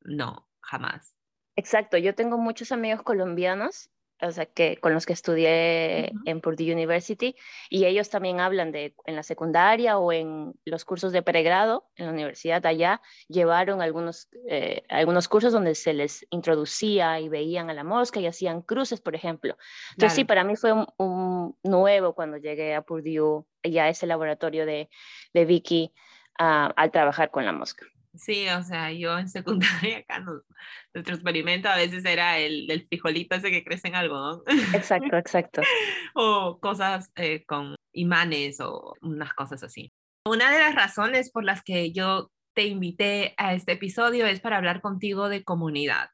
no, 0.00 0.48
jamás. 0.60 1.16
Exacto, 1.56 1.98
yo 1.98 2.14
tengo 2.14 2.38
muchos 2.38 2.72
amigos 2.72 3.02
colombianos 3.02 3.91
o 4.22 4.30
sea, 4.30 4.46
que 4.46 4.76
con 4.76 4.94
los 4.94 5.04
que 5.04 5.12
estudié 5.12 6.12
en 6.24 6.40
Purdue 6.40 6.72
University, 6.72 7.34
y 7.68 7.84
ellos 7.86 8.08
también 8.08 8.40
hablan 8.40 8.70
de 8.70 8.94
en 9.04 9.16
la 9.16 9.24
secundaria 9.24 9.98
o 9.98 10.12
en 10.12 10.54
los 10.64 10.84
cursos 10.84 11.12
de 11.12 11.22
pregrado 11.22 11.88
en 11.96 12.06
la 12.06 12.12
universidad 12.12 12.64
allá, 12.64 13.02
llevaron 13.28 13.82
algunos, 13.82 14.28
eh, 14.48 14.84
algunos 14.88 15.28
cursos 15.28 15.52
donde 15.52 15.74
se 15.74 15.92
les 15.92 16.24
introducía 16.30 17.18
y 17.18 17.28
veían 17.28 17.68
a 17.68 17.74
la 17.74 17.84
mosca 17.84 18.20
y 18.20 18.26
hacían 18.26 18.62
cruces, 18.62 19.00
por 19.00 19.16
ejemplo. 19.16 19.56
Entonces, 19.92 20.14
sí, 20.14 20.24
para 20.24 20.44
mí 20.44 20.54
fue 20.54 20.72
un, 20.98 21.56
nuevo 21.64 22.14
cuando 22.14 22.36
llegué 22.36 22.74
a 22.74 22.82
Purdue 22.82 23.44
y 23.62 23.78
a 23.78 23.88
ese 23.88 24.06
laboratorio 24.06 24.66
de, 24.66 24.88
de 25.34 25.44
Vicky 25.44 25.92
ah, 26.38 26.72
al 26.76 26.92
trabajar 26.92 27.30
con 27.30 27.44
la 27.44 27.52
mosca. 27.52 27.86
Sí, 28.14 28.46
o 28.48 28.62
sea, 28.62 28.92
yo 28.92 29.18
en 29.18 29.28
secundaria 29.28 29.98
acá 29.98 30.20
nuestro 30.20 31.14
experimento 31.14 31.68
a 31.68 31.76
veces 31.76 32.04
era 32.04 32.38
el 32.38 32.66
del 32.66 32.86
frijolito 32.86 33.36
ese 33.36 33.50
que 33.50 33.64
crece 33.64 33.88
en 33.88 33.94
algodón. 33.94 34.42
Exacto, 34.74 35.16
exacto. 35.16 35.62
o 36.14 36.58
cosas 36.60 37.10
eh, 37.16 37.44
con 37.46 37.74
imanes 37.92 38.60
o 38.60 38.94
unas 39.00 39.32
cosas 39.32 39.62
así. 39.62 39.92
Una 40.26 40.52
de 40.52 40.58
las 40.58 40.74
razones 40.74 41.30
por 41.30 41.44
las 41.44 41.62
que 41.62 41.92
yo 41.92 42.30
te 42.54 42.66
invité 42.66 43.34
a 43.38 43.54
este 43.54 43.72
episodio 43.72 44.26
es 44.26 44.40
para 44.40 44.58
hablar 44.58 44.82
contigo 44.82 45.30
de 45.30 45.42
comunidad, 45.42 46.10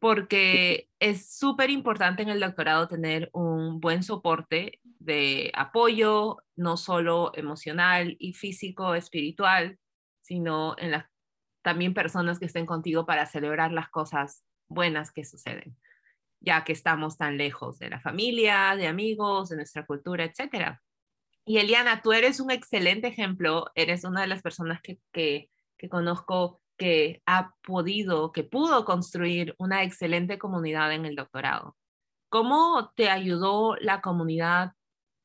porque 0.00 0.88
es 0.98 1.36
súper 1.36 1.70
importante 1.70 2.22
en 2.22 2.30
el 2.30 2.40
doctorado 2.40 2.88
tener 2.88 3.28
un 3.32 3.80
buen 3.80 4.02
soporte 4.02 4.80
de 4.82 5.52
apoyo, 5.54 6.38
no 6.56 6.78
solo 6.78 7.32
emocional 7.34 8.16
y 8.18 8.32
físico, 8.32 8.94
espiritual, 8.94 9.78
sino 10.22 10.74
en 10.78 10.90
las 10.92 11.04
también 11.64 11.94
personas 11.94 12.38
que 12.38 12.44
estén 12.44 12.66
contigo 12.66 13.06
para 13.06 13.24
celebrar 13.24 13.72
las 13.72 13.88
cosas 13.88 14.44
buenas 14.68 15.10
que 15.10 15.24
suceden, 15.24 15.76
ya 16.40 16.62
que 16.62 16.72
estamos 16.72 17.16
tan 17.16 17.38
lejos 17.38 17.78
de 17.78 17.88
la 17.88 18.00
familia, 18.00 18.76
de 18.76 18.86
amigos, 18.86 19.48
de 19.48 19.56
nuestra 19.56 19.86
cultura, 19.86 20.24
etc. 20.24 20.78
Y 21.46 21.56
Eliana, 21.58 22.02
tú 22.02 22.12
eres 22.12 22.38
un 22.38 22.50
excelente 22.50 23.08
ejemplo, 23.08 23.70
eres 23.74 24.04
una 24.04 24.20
de 24.20 24.26
las 24.26 24.42
personas 24.42 24.82
que, 24.82 24.98
que, 25.10 25.48
que 25.78 25.88
conozco 25.88 26.60
que 26.76 27.22
ha 27.24 27.54
podido, 27.62 28.30
que 28.30 28.44
pudo 28.44 28.84
construir 28.84 29.54
una 29.58 29.84
excelente 29.84 30.38
comunidad 30.38 30.92
en 30.92 31.06
el 31.06 31.16
doctorado. 31.16 31.76
¿Cómo 32.28 32.92
te 32.94 33.08
ayudó 33.08 33.76
la 33.76 34.02
comunidad 34.02 34.72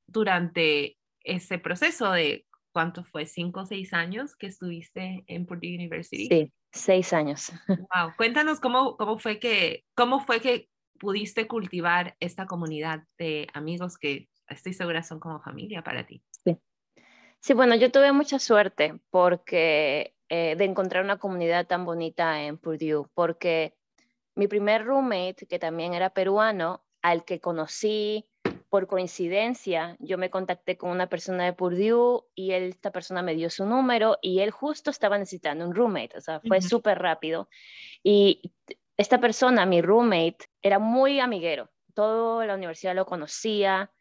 durante 0.07 0.97
ese 1.21 1.59
proceso 1.59 2.11
de 2.11 2.45
cuánto 2.71 3.03
fue, 3.03 3.25
cinco 3.25 3.61
o 3.61 3.65
seis 3.65 3.93
años 3.93 4.35
que 4.35 4.47
estuviste 4.47 5.23
en 5.27 5.45
Purdue 5.45 5.75
University? 5.75 6.27
Sí, 6.27 6.53
seis 6.71 7.13
años. 7.13 7.51
Wow, 7.93 8.13
cuéntanos 8.17 8.59
cómo, 8.59 8.97
cómo, 8.97 9.17
fue 9.17 9.39
que, 9.39 9.85
cómo 9.95 10.19
fue 10.19 10.39
que 10.41 10.69
pudiste 10.99 11.47
cultivar 11.47 12.15
esta 12.19 12.45
comunidad 12.45 13.03
de 13.17 13.47
amigos 13.53 13.97
que 13.97 14.29
estoy 14.47 14.73
segura 14.73 15.03
son 15.03 15.19
como 15.19 15.41
familia 15.41 15.81
para 15.83 16.05
ti. 16.05 16.21
Sí. 16.43 16.57
Sí, 17.41 17.53
bueno, 17.53 17.75
yo 17.75 17.91
tuve 17.91 18.11
mucha 18.11 18.37
suerte 18.37 18.99
porque 19.09 20.13
eh, 20.27 20.55
de 20.57 20.65
encontrar 20.65 21.03
una 21.03 21.17
comunidad 21.17 21.65
tan 21.67 21.85
bonita 21.85 22.43
en 22.43 22.57
Purdue, 22.57 23.07
porque 23.13 23.75
mi 24.35 24.47
primer 24.47 24.85
roommate, 24.85 25.47
que 25.47 25.57
también 25.57 25.93
era 25.93 26.11
peruano, 26.11 26.83
al 27.01 27.23
que 27.23 27.39
conocí 27.39 28.28
por 28.69 28.87
coincidencia, 28.87 29.95
yo 29.99 30.17
me 30.17 30.29
contacté 30.29 30.77
con 30.77 30.91
una 30.91 31.07
persona 31.07 31.45
de 31.45 31.53
Purdue 31.53 32.23
y 32.35 32.51
él, 32.51 32.69
esta 32.69 32.91
persona 32.91 33.21
me 33.21 33.35
dio 33.35 33.49
su 33.49 33.65
número 33.65 34.17
y 34.21 34.39
él 34.39 34.51
justo 34.51 34.91
estaba 34.91 35.17
necesitando 35.17 35.65
un 35.67 35.75
roommate, 35.75 36.17
o 36.17 36.21
sea, 36.21 36.39
fue 36.41 36.61
súper 36.61 36.99
rápido. 36.99 37.49
Y 38.03 38.53
esta 38.97 39.19
persona, 39.19 39.65
mi 39.65 39.81
roommate, 39.81 40.37
era 40.61 40.77
muy 40.79 41.19
amiguero, 41.19 41.69
todo 41.93 42.45
la 42.45 42.55
universidad 42.55 42.95
lo 42.95 43.05
conocía, 43.05 43.91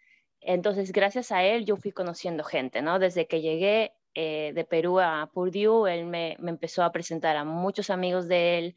entonces 0.41 0.93
gracias 0.93 1.33
a 1.33 1.43
él 1.43 1.65
yo 1.65 1.77
fui 1.77 1.93
conociendo 1.93 2.45
gente, 2.45 2.83
¿no? 2.83 2.99
Desde 2.99 3.27
que 3.27 3.41
llegué 3.41 3.93
eh, 4.15 4.53
de 4.55 4.65
Perú 4.65 4.99
a 5.01 5.31
Purdue, 5.33 5.87
él 5.87 6.05
me, 6.05 6.37
empezó 6.45 6.83
a 6.83 6.93
presentar 6.93 7.37
a 7.37 7.45
muchos 7.45 7.91
amigos 7.91 8.29
de 8.29 8.59
él. 8.59 8.77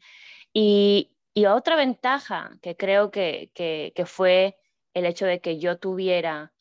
Y, 0.52 1.10
otra 1.48 1.76
ventaja 1.76 2.58
que 2.62 2.76
creo 2.76 3.10
que, 3.10 3.50
fue 4.06 4.56
el 4.94 5.06
hecho 5.06 5.26
de 5.26 5.40
que 5.40 5.58
yo 5.58 5.78
tuviera 5.78 6.52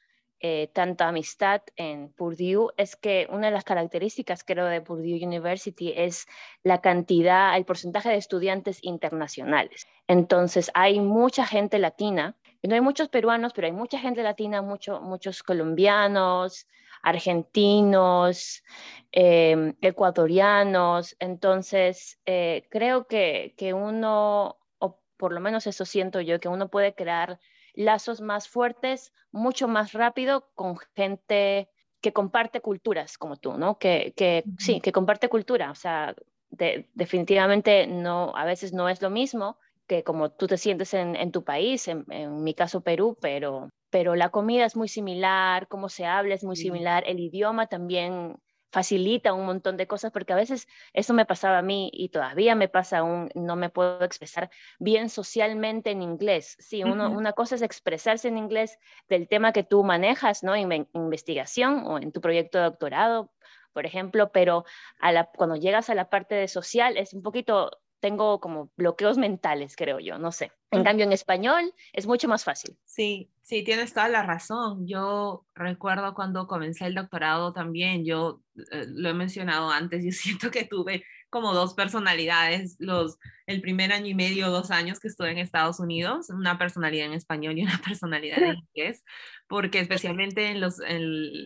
eh, 0.44 0.72
tanta 0.74 1.08
amistad 1.08 1.62
en 1.76 2.12
Purdue 2.14 2.74
es 2.76 2.96
que 2.96 3.28
una 3.30 3.48
de 3.48 3.54
las 3.54 3.64
características, 3.64 4.44
creo, 4.44 4.66
de 4.66 4.82
Purdue 4.82 5.24
University 5.24 5.94
es 5.96 6.26
la 6.64 6.82
cantidad, 6.82 7.56
el 7.56 7.64
porcentaje 7.64 8.10
de 8.10 8.16
estudiantes 8.16 8.80
internacionales. 8.82 9.86
Entonces, 10.08 10.72
hay 10.74 11.00
mucha 11.00 11.46
gente 11.46 11.78
latina, 11.78 12.36
no 12.64 12.74
hay 12.74 12.82
muchos 12.82 13.10
peruanos, 13.10 13.54
pero 13.54 13.68
hay 13.68 13.74
mucha 13.74 14.00
gente 14.00 14.24
latina, 14.24 14.64
muchos 14.64 15.44
colombianos, 15.44 16.68
argentinos, 17.04 18.64
em, 19.12 19.76
ecuatorianos. 19.82 21.16
Entonces, 21.20 22.20
eh, 22.26 22.68
creo 22.72 23.06
que, 23.06 23.54
que 23.58 23.74
uno, 23.76 24.58
o 24.80 25.00
por 25.18 25.34
lo 25.34 25.40
menos 25.40 25.68
eso 25.68 25.86
siento 25.86 26.20
yo, 26.20 26.40
que 26.40 26.50
uno 26.50 26.70
puede 26.70 26.96
crear 26.96 27.40
lazos 27.74 28.22
más 28.22 28.48
fuertes, 28.48 29.14
mucho 29.32 29.68
más 29.68 29.94
rápido 29.94 30.50
con 30.56 30.78
gente 30.96 31.70
que 32.02 32.14
comparte 32.14 32.62
culturas 32.62 33.18
como 33.18 33.38
tú, 33.38 33.58
¿no? 33.58 33.78
Que, 33.78 34.14
que 34.16 34.44
sí, 34.58 34.82
que 34.82 34.92
comparte 34.92 35.30
cultura. 35.30 35.72
O 35.72 35.76
sea, 35.76 36.16
definitivamente 36.50 37.88
no, 37.88 38.34
a 38.36 38.46
veces 38.46 38.74
no 38.74 38.90
es 38.90 39.02
lo 39.02 39.10
mismo 39.10 39.58
que 39.88 40.04
como 40.04 40.32
tú 40.32 40.48
te 40.48 40.58
sientes 40.58 40.94
en, 40.94 41.16
en 41.16 41.32
tu 41.32 41.44
país, 41.44 41.88
en, 41.88 42.06
en, 42.10 42.44
mi 42.44 42.54
caso 42.54 42.82
Perú, 42.82 43.18
pero 43.20 43.70
pero 43.90 44.16
la 44.16 44.30
comida 44.30 44.66
es 44.66 44.78
muy 44.78 44.88
similar, 44.88 45.68
cómo 45.68 45.90
se 45.90 46.06
habla 46.06 46.34
es 46.34 46.46
muy 46.46 46.56
similar, 46.56 47.04
el 47.06 47.20
idioma 47.20 47.68
también 47.68 48.38
facilita 48.72 49.34
un 49.34 49.46
montón 49.46 49.78
de 49.78 49.88
cosas, 49.88 50.12
porque 50.12 50.34
a 50.34 50.38
veces 50.38 50.68
eso 50.94 51.14
me 51.14 51.26
pasaba 51.26 51.60
a 51.60 51.62
mí 51.62 51.90
y 51.94 52.10
todavía 52.10 52.56
me 52.56 52.70
pasa 52.70 53.00
aún, 53.00 53.30
no 53.36 53.56
me 53.56 53.70
puedo 53.70 54.04
expresar 54.04 54.50
bien 54.80 55.10
socialmente 55.10 55.92
en 55.92 56.02
inglés. 56.02 56.56
Sí, 56.60 56.84
una 56.84 57.34
cosa 57.34 57.56
es 57.56 57.62
expresarse 57.62 58.28
en 58.30 58.38
inglés 58.38 58.80
del 59.10 59.28
tema 59.28 59.52
que 59.52 59.64
tú 59.64 59.84
manejas, 59.84 60.44
¿no? 60.44 60.56
En 60.56 60.88
investigación 60.94 61.84
o 61.86 61.98
en 61.98 62.12
tu 62.12 62.22
proyecto 62.22 62.58
de 62.58 62.64
doctorado, 62.66 63.32
por 63.74 63.86
ejemplo, 63.86 64.32
pero 64.32 64.66
a 65.00 65.12
la, 65.12 65.26
cuando 65.26 65.56
llegas 65.56 65.90
a 65.90 65.96
la 65.96 66.10
parte 66.10 66.36
de 66.36 66.48
social 66.48 66.98
es 66.98 67.14
un 67.14 67.22
poquito 67.22 67.72
tengo 68.02 68.42
como 68.42 68.72
bloqueos 68.76 69.18
mentales, 69.18 69.76
creo 69.78 70.00
yo, 70.00 70.18
no 70.18 70.32
sé. 70.32 70.52
En 70.72 70.84
cambio, 70.84 71.06
en 71.06 71.12
español 71.12 71.74
es 71.94 72.08
mucho 72.08 72.28
más 72.28 72.44
fácil. 72.44 72.78
Sí, 72.86 73.30
sí, 73.42 73.64
tienes 73.64 73.94
toda 73.94 74.08
la 74.10 74.24
razón. 74.24 74.88
Yo 74.88 75.46
recuerdo 75.54 76.14
cuando 76.14 76.48
comencé 76.48 76.86
el 76.86 76.96
doctorado 76.96 77.54
también, 77.54 78.06
yo 78.06 78.42
eh, 78.72 78.86
lo 78.88 79.10
he 79.10 79.14
mencionado 79.14 79.70
antes, 79.70 80.04
yo 80.06 80.12
siento 80.12 80.50
que 80.50 80.66
tuve 80.66 81.04
como 81.30 81.54
dos 81.54 81.74
personalidades, 81.74 82.76
los, 82.80 83.18
el 83.48 83.62
primer 83.62 83.94
año 83.94 84.08
y 84.08 84.16
medio, 84.16 84.50
dos 84.50 84.70
años 84.70 85.00
que 85.00 85.08
estuve 85.08 85.32
en 85.32 85.38
Estados 85.38 85.80
Unidos, 85.80 86.30
una 86.30 86.58
personalidad 86.58 87.06
en 87.06 87.14
español 87.14 87.58
y 87.58 87.64
una 87.64 87.78
personalidad 87.86 88.44
en 88.44 88.58
inglés, 88.58 89.04
porque 89.48 89.80
especialmente 89.80 90.48
en, 90.48 90.60
los, 90.60 90.82
en 90.82 91.04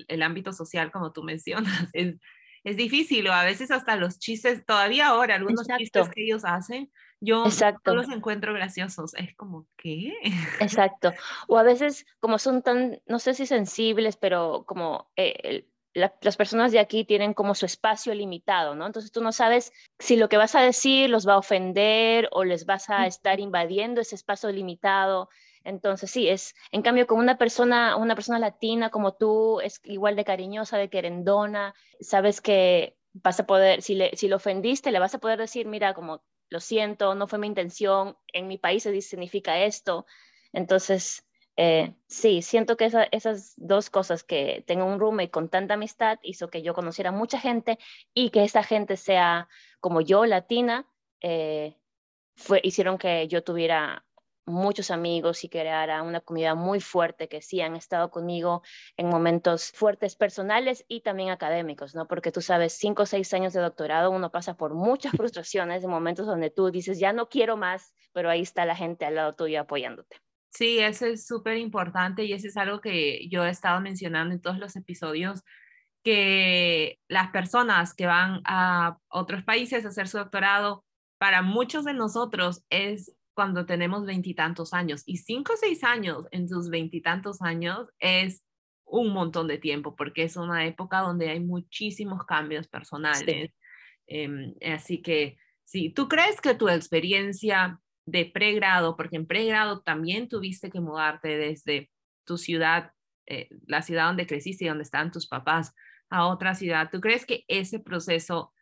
el 0.08 0.24
ámbito 0.24 0.54
social, 0.54 0.92
como 0.92 1.12
tú 1.12 1.24
mencionas, 1.24 1.90
es, 1.94 2.16
es 2.66 2.76
difícil 2.78 3.28
o 3.28 3.34
a 3.34 3.46
veces 3.46 3.72
hasta 3.72 3.96
los 3.96 4.20
chistes, 4.20 4.66
todavía 4.66 5.08
ahora 5.08 5.36
algunos 5.36 5.68
chistes 5.78 6.10
que 6.10 6.24
ellos 6.24 6.44
hacen, 6.44 6.92
yo 7.22 7.46
no 7.86 7.94
los 7.94 8.10
encuentro 8.10 8.54
graciosos, 8.54 9.14
es 9.14 9.36
como, 9.36 9.68
¿qué? 9.78 10.14
Exacto. 10.60 11.14
O 11.48 11.58
a 11.58 11.64
veces 11.64 12.06
como 12.20 12.40
son 12.40 12.64
tan, 12.64 13.02
no 13.06 13.20
sé 13.20 13.36
si 13.36 13.46
sensibles, 13.46 14.18
pero 14.18 14.66
como 14.66 15.12
eh, 15.16 15.68
las 15.94 16.36
personas 16.38 16.72
de 16.72 16.80
aquí 16.80 17.06
tienen 17.06 17.34
como 17.34 17.56
su 17.56 17.66
espacio 17.66 18.14
limitado, 18.14 18.76
¿no? 18.76 18.86
Entonces 18.86 19.12
tú 19.12 19.22
no 19.22 19.32
sabes 19.32 19.72
si 19.98 20.18
lo 20.18 20.28
que 20.28 20.38
vas 20.38 20.56
a 20.56 20.62
decir 20.62 21.10
los 21.10 21.28
va 21.28 21.34
a 21.34 21.38
ofender 21.38 22.28
o 22.32 22.44
les 22.44 22.66
vas 22.66 22.90
a 22.90 23.08
estar 23.08 23.40
invadiendo 23.40 24.02
ese 24.02 24.16
espacio 24.16 24.52
limitado. 24.52 25.30
Entonces, 25.66 26.12
sí, 26.12 26.30
es, 26.30 26.56
en 26.72 26.84
cambio, 26.84 27.08
con 27.08 27.20
una 27.20 27.38
persona, 27.38 27.98
una 27.98 28.16
persona 28.16 28.40
latina 28.40 28.92
como 28.92 29.16
tú, 29.16 29.60
es 29.60 29.82
igual 29.84 30.16
de 30.16 30.24
cariñosa, 30.24 30.78
de 30.78 30.90
querendona, 30.90 31.74
sabes 32.00 32.40
que 32.40 32.96
vas 33.14 33.40
a 33.40 33.48
poder, 33.48 33.82
si, 33.82 33.96
le, 33.96 34.16
si 34.16 34.28
lo 34.28 34.38
ofendiste, 34.38 34.92
le 34.92 35.00
vas 35.00 35.16
a 35.16 35.20
poder 35.20 35.40
decir, 35.40 35.66
mira, 35.66 35.94
como, 35.94 36.24
lo 36.50 36.60
siento, 36.60 37.16
no 37.16 37.28
fue 37.28 37.40
mi 37.40 37.48
intención, 37.48 38.16
en 38.32 38.48
mi 38.48 38.58
país 38.60 38.84
se 38.84 39.02
significa 39.02 39.60
esto. 39.60 40.06
Entonces, 40.54 41.26
eh, 41.58 41.96
sí, 42.08 42.44
siento 42.44 42.78
que 42.78 42.92
esas 43.12 43.54
dos 43.58 43.90
cosas, 43.90 44.24
que 44.24 44.64
tengo 44.68 44.86
un 44.86 45.00
roommate 45.00 45.32
con 45.32 45.50
tanta 45.50 45.74
amistad, 45.74 46.20
hizo 46.22 46.50
que 46.50 46.62
yo 46.62 46.76
conociera 46.76 47.12
mucha 47.12 47.40
gente 47.40 47.80
y 48.14 48.30
que 48.30 48.44
esa 48.44 48.62
gente 48.62 48.98
sea 48.98 49.48
como 49.80 50.02
yo, 50.02 50.26
latina, 50.26 50.88
eh, 51.22 51.76
fue, 52.36 52.60
hicieron 52.64 52.98
que 52.98 53.28
yo 53.28 53.44
tuviera 53.44 54.06
muchos 54.46 54.92
amigos 54.92 55.44
y 55.44 55.50
creara 55.50 56.04
una 56.04 56.22
comunidad 56.22 56.56
muy 56.56 56.80
fuerte 56.80 57.28
que 57.28 57.42
sí 57.42 57.62
han 57.62 57.76
estado 57.76 58.12
conmigo 58.12 58.62
en 58.98 59.10
momentos 59.10 59.72
fuertes 59.72 60.16
personales 60.16 60.86
y 60.88 61.02
también 61.02 61.30
académicos, 61.30 61.96
¿no? 61.96 62.08
Porque 62.08 62.32
tú 62.32 62.42
sabes, 62.42 62.74
cinco 62.74 63.04
o 63.04 63.06
seis 63.06 63.34
años 63.34 63.54
de 63.54 63.62
doctorado 63.62 64.12
uno 64.12 64.32
pasa 64.32 64.56
por 64.56 64.74
muchas 64.74 65.12
frustraciones 65.18 65.84
en 65.84 65.90
momentos 65.90 66.28
donde 66.28 66.50
tú 66.50 66.72
dices, 66.72 67.00
ya 67.00 67.14
no 67.14 67.30
quiero 67.30 67.58
más, 67.58 67.94
pero 68.14 68.30
ahí 68.30 68.42
está 68.42 68.66
la 68.66 68.76
gente 68.76 69.06
al 69.06 69.16
lado 69.16 69.34
tuyo 69.34 69.62
apoyándote. 69.62 70.18
Sí, 70.52 70.80
eso 70.80 71.06
es 71.06 71.28
súper 71.28 71.58
importante 71.58 72.24
y 72.24 72.32
eso 72.32 72.48
es 72.48 72.56
algo 72.56 72.80
que 72.80 73.28
yo 73.28 73.44
he 73.44 73.50
estado 73.50 73.82
mencionando 73.82 74.34
en 74.34 74.42
todos 74.42 74.58
los 74.58 74.78
episodios, 74.78 75.44
que 76.02 77.00
las 77.10 77.32
personas 77.32 77.94
que 77.94 78.06
van 78.06 78.42
a 78.46 79.00
otros 79.10 79.44
países 79.44 79.84
a 79.84 79.90
hacer 79.90 80.08
su 80.08 80.18
doctorado, 80.18 80.86
para 81.18 81.42
muchos 81.42 81.84
de 81.84 81.94
nosotros 81.94 82.64
es 82.70 83.14
cuando 83.36 83.66
tenemos 83.66 84.06
veintitantos 84.06 84.74
años. 84.74 85.04
Y 85.06 85.18
cinco 85.18 85.54
o 85.54 85.58
seis 85.58 85.84
años 85.84 86.26
en 86.32 86.48
tus 86.48 86.70
veintitantos 86.70 87.42
años 87.42 87.88
es 88.00 88.44
un 88.86 89.14
montón 89.14 89.48
de 89.48 89.58
tiempo 89.58 89.96
porque 89.96 90.24
es 90.24 90.38
una 90.38 90.66
época 90.66 91.00
donde 91.00 91.30
hay 91.30 91.40
muchísimos 91.40 92.26
cambios 92.26 92.68
personales. 92.68 93.52
Em, 94.08 94.56
así 94.74 95.02
que, 95.02 95.38
sí, 95.64 95.90
¿tú 95.90 96.08
crees 96.08 96.40
que 96.42 96.56
tu 96.56 96.70
experiencia 96.70 97.80
de 98.08 98.26
pregrado, 98.26 98.96
porque 98.96 99.18
en 99.18 99.26
pregrado 99.26 99.82
también 99.82 100.30
tuviste 100.30 100.70
que 100.70 100.80
mudarte 100.80 101.38
desde 101.38 101.92
tu 102.24 102.38
ciudad, 102.38 102.92
eh, 103.26 103.50
la 103.66 103.82
ciudad 103.82 104.08
donde 104.08 104.28
creciste 104.28 104.66
y 104.66 104.68
donde 104.68 104.84
estaban 104.84 105.12
tus 105.12 105.28
papás, 105.28 105.74
a 106.10 106.28
otra 106.28 106.54
ciudad, 106.54 106.90
¿tú 106.92 107.02
crees 107.02 107.26
que 107.26 107.44
ese 107.48 107.80
proceso 107.80 108.54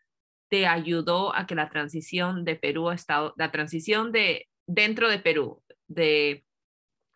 te 0.50 0.66
ayudó 0.66 1.36
a 1.36 1.46
que 1.46 1.56
la 1.56 1.70
transición 1.70 2.46
de 2.46 2.56
Perú 2.56 2.90
a 2.90 2.96
Estado, 2.96 3.34
la 3.38 3.52
transición 3.52 4.12
de 4.12 4.48
dentro 4.68 5.10
de 5.10 5.20
Perú, 5.20 5.62
de 5.88 6.46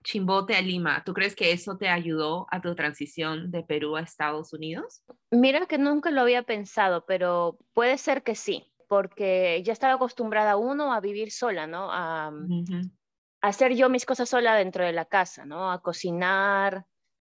Chimbote 0.04 0.56
a 0.56 0.62
Lima, 0.62 1.04
¿tú 1.04 1.14
crees 1.14 1.36
que 1.36 1.52
eso 1.52 1.78
te 1.78 1.90
ayudó 1.90 2.48
a 2.50 2.62
tu 2.62 2.74
transición 2.76 3.52
de 3.52 3.64
Perú 3.64 3.98
a 3.98 4.02
Estados 4.02 4.54
Unidos? 4.54 5.04
Mira 5.32 5.66
que 5.66 5.78
nunca 5.78 6.12
lo 6.12 6.22
había 6.22 6.44
pensado, 6.44 7.06
pero 7.06 7.58
puede 7.74 7.98
ser 7.98 8.24
que 8.24 8.36
sí. 8.36 8.72
porque 8.90 9.62
ya 9.66 9.74
estaba 9.74 9.96
acostumbrada 9.96 10.56
uno 10.56 10.94
a 10.94 11.02
vivir 11.02 11.30
sola, 11.30 11.68
¿no? 11.68 11.90
A, 11.92 12.32
hacer 13.42 13.76
yo 13.76 13.90
mis 13.90 14.06
cosas 14.06 14.30
sola 14.30 14.56
dentro 14.56 14.86
de 14.86 14.94
la 14.94 15.04
casa, 15.04 15.44
¿no? 15.46 15.74
A 15.74 15.82
cocinar, 15.82 16.86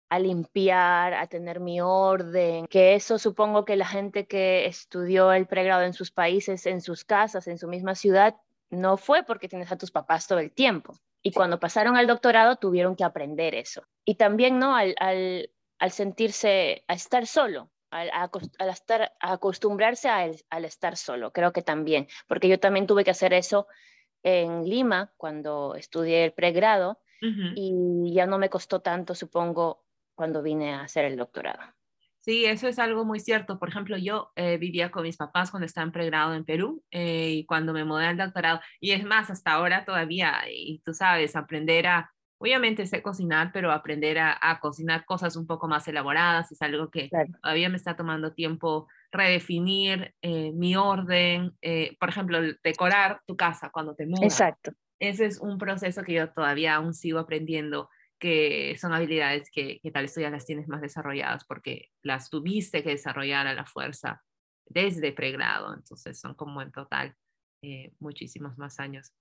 a 0.10 0.20
limpiar, 0.20 1.14
a 1.14 1.28
tener 1.28 1.60
mi 1.60 1.82
orden, 1.82 2.68
que 2.68 2.96
eso 2.96 3.18
supongo 3.18 3.66
que 3.66 3.76
la 3.76 3.88
gente 3.88 4.28
que 4.28 4.68
estudió 4.68 5.34
el 5.34 5.48
pregrado 5.48 5.84
en 5.84 5.94
sus 5.94 6.12
países, 6.12 6.66
en 6.66 6.82
sus 6.82 7.04
casas, 7.04 7.48
en 7.48 7.58
su 7.58 7.68
misma 7.68 7.96
ciudad, 7.96 8.36
no 8.70 8.98
fue 8.98 9.24
porque 9.24 9.48
tienes 9.48 9.72
a 9.72 9.78
tus 9.78 9.92
papás 9.92 10.28
todo 10.28 10.40
el 10.40 10.52
tiempo. 10.52 11.00
Y 11.22 11.32
cuando 11.32 11.60
pasaron 11.60 11.98
al 11.98 12.08
doctorado 12.08 12.56
tuvieron 12.58 12.96
que 12.96 13.04
aprender 13.04 13.56
eso. 13.56 13.84
Y 14.06 14.16
también, 14.16 14.60
¿no? 14.60 14.76
Al, 14.76 14.96
al, 15.00 15.50
al 15.80 15.92
sentirse, 15.92 16.84
a 16.88 16.94
estar 16.94 17.28
solo, 17.28 17.72
al, 17.90 18.10
estar, 18.70 19.14
a 19.20 19.32
acostumbrarse 19.34 20.10
al 20.10 20.66
estar 20.66 20.98
solo, 20.98 21.32
creo 21.32 21.54
que 21.54 21.62
también, 21.62 22.08
porque 22.28 22.48
yo 22.48 22.60
también 22.60 22.88
tuve 22.88 23.04
que 23.04 23.12
hacer 23.12 23.34
eso 23.34 23.68
en 24.24 24.66
Lima 24.66 25.14
cuando 25.18 25.76
estudié 25.76 26.26
el 26.26 26.34
pregrado 26.34 27.00
y 27.20 28.14
ya 28.14 28.28
no 28.28 28.38
me 28.38 28.50
costó 28.50 28.82
tanto, 28.82 29.16
supongo, 29.16 29.84
cuando 30.16 30.44
vine 30.44 30.74
a 30.74 30.82
hacer 30.82 31.06
el 31.06 31.18
doctorado. 31.18 31.77
Sí, 32.28 32.44
eso 32.44 32.68
es 32.68 32.78
algo 32.78 33.06
muy 33.06 33.22
cierto. 33.22 33.58
Por 33.58 33.70
ejemplo, 33.70 33.98
yo 33.98 34.34
eh, 34.36 34.58
vivía 34.58 34.92
con 34.92 35.04
mis 35.04 35.16
papás 35.16 35.50
cuando 35.50 35.66
estaba 35.66 35.86
en 35.86 35.94
pregrado 35.94 36.34
en 36.34 36.44
Perú 36.44 36.84
eh, 36.92 37.30
y 37.30 37.46
cuando 37.46 37.72
me 37.72 37.86
mudé 37.86 38.06
al 38.06 38.18
doctorado, 38.18 38.60
y 38.82 38.92
es 38.92 39.06
más, 39.06 39.30
hasta 39.30 39.54
ahora 39.54 39.86
todavía, 39.86 40.34
y 40.52 40.82
tú 40.84 40.94
sabes, 40.94 41.38
aprender 41.38 41.88
a, 41.88 42.12
obviamente 42.38 42.86
sé 42.86 43.02
cocinar, 43.02 43.52
pero 43.54 43.72
aprender 43.72 44.20
a, 44.20 44.60
cocinar 44.62 45.06
cosas 45.06 45.38
un 45.38 45.48
poco 45.48 45.70
más 45.70 45.88
elaboradas 45.88 46.52
es 46.52 46.62
algo 46.62 46.90
que 46.92 47.10
todavía 47.42 47.70
me 47.70 47.78
está 47.78 47.96
tomando 47.96 48.34
tiempo 48.34 48.90
redefinir 49.10 50.14
eh, 50.22 50.52
mi 50.52 50.76
orden, 50.76 51.56
eh, 51.62 51.96
por 51.98 52.10
ejemplo, 52.10 52.40
decorar 52.62 53.22
tu 53.26 53.38
casa 53.38 53.70
cuando 53.72 53.96
te 53.96 54.06
mudas. 54.06 54.24
Exacto. 54.24 54.74
Ese 55.00 55.28
es 55.28 55.40
un 55.40 55.58
proceso 55.58 56.04
que 56.04 56.14
yo 56.14 56.30
todavía 56.34 56.76
aún 56.76 56.94
sigo 56.94 57.20
aprendiendo, 57.20 57.90
que 58.20 58.76
son 58.80 58.94
habilidades 58.94 59.50
que, 59.52 59.80
que 59.82 59.92
tal 59.92 60.04
vez 60.04 60.14
tú 60.14 60.22
ya 60.22 60.30
las 60.30 60.46
tienes 60.46 60.68
más 60.68 60.82
desarrolladas 60.82 61.46
porque 61.46 61.90
las 62.02 62.30
tuviste 62.30 62.84
que 62.84 62.90
desarrollar 62.90 63.48
a 63.48 63.54
la 63.54 63.66
fuerza 63.66 64.24
desde 64.66 65.12
pregrado, 65.12 65.74
entonces 65.74 66.20
son 66.20 66.34
como 66.34 66.62
en 66.62 66.72
total 66.72 67.16
eh, 67.62 67.94
muchísimos 68.00 68.58
más 68.58 68.80
años. 68.80 69.14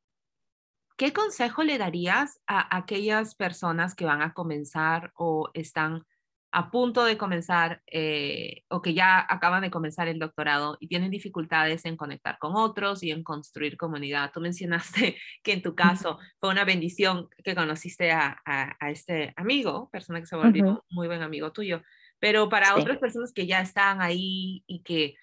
¿Qué 0.97 1.13
consejo 1.13 1.63
le 1.63 1.79
darías 1.79 2.41
a 2.47 2.75
aquellas 2.77 3.35
personas 3.35 3.95
que 3.95 4.07
van 4.07 4.23
a 4.23 4.33
comenzar 4.33 5.13
o 5.15 5.51
están 5.53 6.07
a 6.53 6.71
punto 6.71 7.05
de 7.05 7.19
comenzar 7.19 7.83
eh, 7.87 8.63
o 8.69 8.81
que 8.81 8.95
ya 8.95 9.25
acaban 9.29 9.63
de 9.63 9.71
comenzar 9.71 10.09
el 10.09 10.19
doctorado 10.19 10.77
y 10.81 10.89
tienen 10.89 11.11
dificultades 11.11 11.85
en 11.85 11.97
conectar 11.97 12.39
con 12.39 12.57
otros 12.57 13.03
y 13.03 13.11
en 13.11 13.23
construir 13.23 13.77
comunidad. 13.77 14.31
Tú 14.33 14.41
mencionaste 14.41 15.17
que 15.43 15.53
en 15.53 15.63
tu 15.63 15.75
caso 15.75 16.19
fue 16.41 16.51
una 16.51 16.65
bendición 16.65 17.29
que 17.45 17.55
conociste 17.55 18.13
a, 18.13 18.41
este 18.89 19.35
amigo, 19.37 19.91
persona 19.91 20.21
que 20.21 20.27
se 20.27 20.37
volvió 20.37 20.85
muy 20.91 21.07
buen 21.09 21.23
amigo 21.23 21.53
tuyo, 21.53 21.83
pero 22.19 22.49
para 22.49 22.77
otras 22.77 22.99
personas 22.99 23.33
que 23.33 23.47
ya 23.47 23.61
están 23.61 24.01
ahí 24.01 24.65
y 24.67 24.83
que 24.83 25.17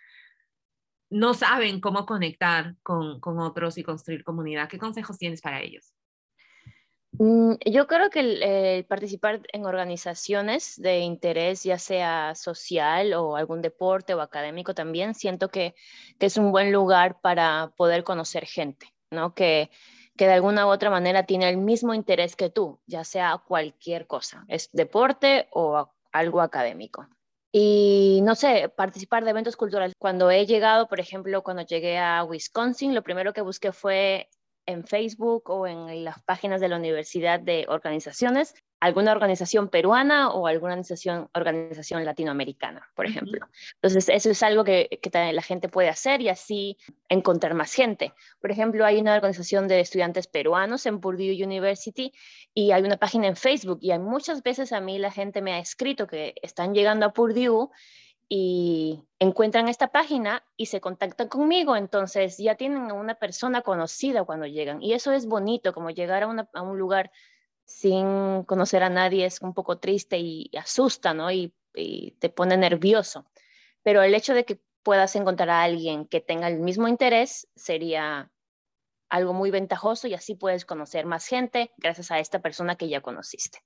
no 1.10 1.34
saben 1.34 1.80
cómo 1.80 2.06
conectar 2.06 2.76
con, 2.84 3.20
con 3.20 3.40
otros 3.40 3.78
y 3.78 3.84
construir 3.84 4.24
comunidad, 4.24 4.70
¿qué 4.70 4.78
consejos 4.78 5.18
tienes 5.18 5.42
para 5.42 5.62
ellos? 5.62 5.94
Mm, 7.20 7.54
yo 7.66 7.88
creo 7.88 8.10
que 8.10 8.20
el, 8.20 8.86
participar 8.86 9.42
en 9.52 9.66
organizaciones 9.66 10.82
de 10.82 11.00
interés, 11.00 11.64
ya 11.64 11.78
sea 11.78 12.34
social 12.36 13.14
o 13.14 13.36
algún 13.36 13.62
deporte 13.62 14.14
o 14.14 14.22
académico 14.22 14.74
también, 14.74 15.14
siento 15.14 15.50
que, 15.50 15.76
es 16.20 16.38
un 16.38 16.52
buen 16.52 16.72
lugar 16.72 17.20
para 17.22 17.74
poder 17.78 18.04
conocer 18.04 18.46
gente, 18.46 18.88
¿no? 19.12 19.34
Que, 19.36 19.70
que 20.18 20.28
de 20.28 20.34
alguna 20.34 20.66
u 20.66 20.70
otra 20.70 20.90
manera 20.90 21.26
tiene 21.26 21.50
el 21.50 21.58
mismo 21.58 21.94
interés 21.94 22.36
que 22.36 22.50
tú, 22.50 22.80
ya 22.88 23.04
sea 23.04 23.42
cualquier 23.46 24.08
cosa, 24.08 24.46
es 24.48 24.70
deporte 24.72 25.48
o 25.52 25.92
algo 26.12 26.42
académico. 26.42 27.08
Y 27.52 28.22
no 28.24 28.34
sé, 28.34 28.70
participar 28.70 29.24
de 29.24 29.30
eventos 29.30 29.56
culturales. 29.56 29.94
Cuando 30.00 30.32
he 30.32 30.48
llegado, 30.48 30.88
por 30.88 31.00
ejemplo, 31.00 31.44
cuando 31.44 31.62
llegué 31.64 32.00
a 32.00 32.24
Wisconsin, 32.24 32.96
lo 32.96 33.04
primero 33.04 33.32
que 33.32 33.42
busqué 33.42 33.72
fue 33.72 34.28
en 34.66 34.86
Facebook 34.86 35.50
o 35.50 35.68
en 35.68 36.04
las 36.04 36.22
páginas 36.24 36.62
de 36.62 36.70
la 36.70 36.78
Universidad 36.78 37.40
de 37.40 37.66
Organizaciones, 37.68 38.54
alguna 38.84 39.14
organización 39.14 39.70
peruana 39.70 40.30
o 40.32 40.46
alguna 40.46 40.74
organización, 40.74 41.30
organización 41.34 42.04
latinoamericana, 42.04 42.90
por 42.96 43.06
ejemplo. 43.06 43.48
Entonces, 43.76 44.10
eso 44.10 44.30
es 44.30 44.44
algo 44.44 44.66
que, 44.66 45.00
que, 45.02 45.10
la 45.32 45.42
gente 45.42 45.70
puede 45.70 45.88
hacer 45.88 46.20
y 46.20 46.28
así 46.28 46.78
encontrar 47.08 47.54
más 47.54 47.74
gente. 47.74 48.14
Por 48.42 48.52
ejemplo, 48.52 48.86
hay 48.86 49.00
una 49.00 49.16
organización 49.16 49.70
de 49.70 49.80
estudiantes 49.80 50.28
peruanos 50.28 50.86
en 50.86 51.00
Purdue 51.00 51.42
University 51.42 52.12
y 52.54 52.72
hay 52.72 52.84
una 52.84 52.98
página 52.98 53.28
en 53.28 53.38
Facebook 53.38 53.80
y 53.82 53.92
hay 53.92 54.00
muchas 54.00 54.44
veces 54.44 54.74
a 54.74 54.82
mí 54.82 55.00
la 55.00 55.12
gente 55.12 55.42
me 55.42 55.54
ha 55.54 55.60
escrito 55.60 56.06
que 56.06 56.34
están 56.42 56.74
llegando 56.74 57.06
a 57.06 57.14
Purdue 57.14 57.70
y 58.30 59.04
encuentran 59.20 59.68
esta 59.68 59.92
página 59.92 60.44
y 60.58 60.68
se 60.68 60.82
contactan 60.82 61.28
conmigo, 61.28 61.76
entonces 61.76 62.38
ya 62.38 62.56
tienen 62.56 62.90
a 62.90 62.94
una 62.94 63.16
persona 63.16 63.62
conocida 63.62 64.24
cuando 64.24 64.46
llegan. 64.46 64.82
Y 64.82 64.94
eso 64.94 65.12
es 65.12 65.26
bonito, 65.26 65.74
como 65.74 65.90
llegar 65.90 66.24
a, 66.24 66.62
un 66.62 66.80
lugar 66.80 67.12
sin 67.66 68.44
conocer 68.44 68.84
a 68.84 68.90
nadie 68.90 69.26
es 69.26 69.42
un 69.42 69.54
poco 69.54 69.78
triste 69.80 70.18
y, 70.20 70.50
asusta, 70.58 71.14
¿no? 71.14 71.32
Y, 71.32 71.54
y, 71.76 72.12
te 72.20 72.30
pone 72.30 72.58
nervioso. 72.58 73.26
Pero 73.84 74.02
el 74.02 74.16
hecho 74.16 74.34
de 74.34 74.46
que 74.46 74.60
puedas 74.84 75.16
encontrar 75.16 75.50
a 75.50 75.64
alguien 75.64 76.06
que 76.06 76.22
tenga 76.22 76.48
el 76.48 76.60
mismo 76.60 76.88
interés 76.88 77.48
sería 77.56 78.32
algo 79.10 79.34
muy 79.34 79.52
ventajoso 79.52 80.08
y 80.08 80.16
así 80.16 80.36
puedes 80.36 80.66
conocer 80.66 81.06
más 81.06 81.28
gente 81.28 81.72
gracias 81.78 82.10
a 82.12 82.20
esta 82.20 82.42
persona 82.42 82.76
que 82.76 82.90
ya 82.90 83.02
conociste. 83.02 83.60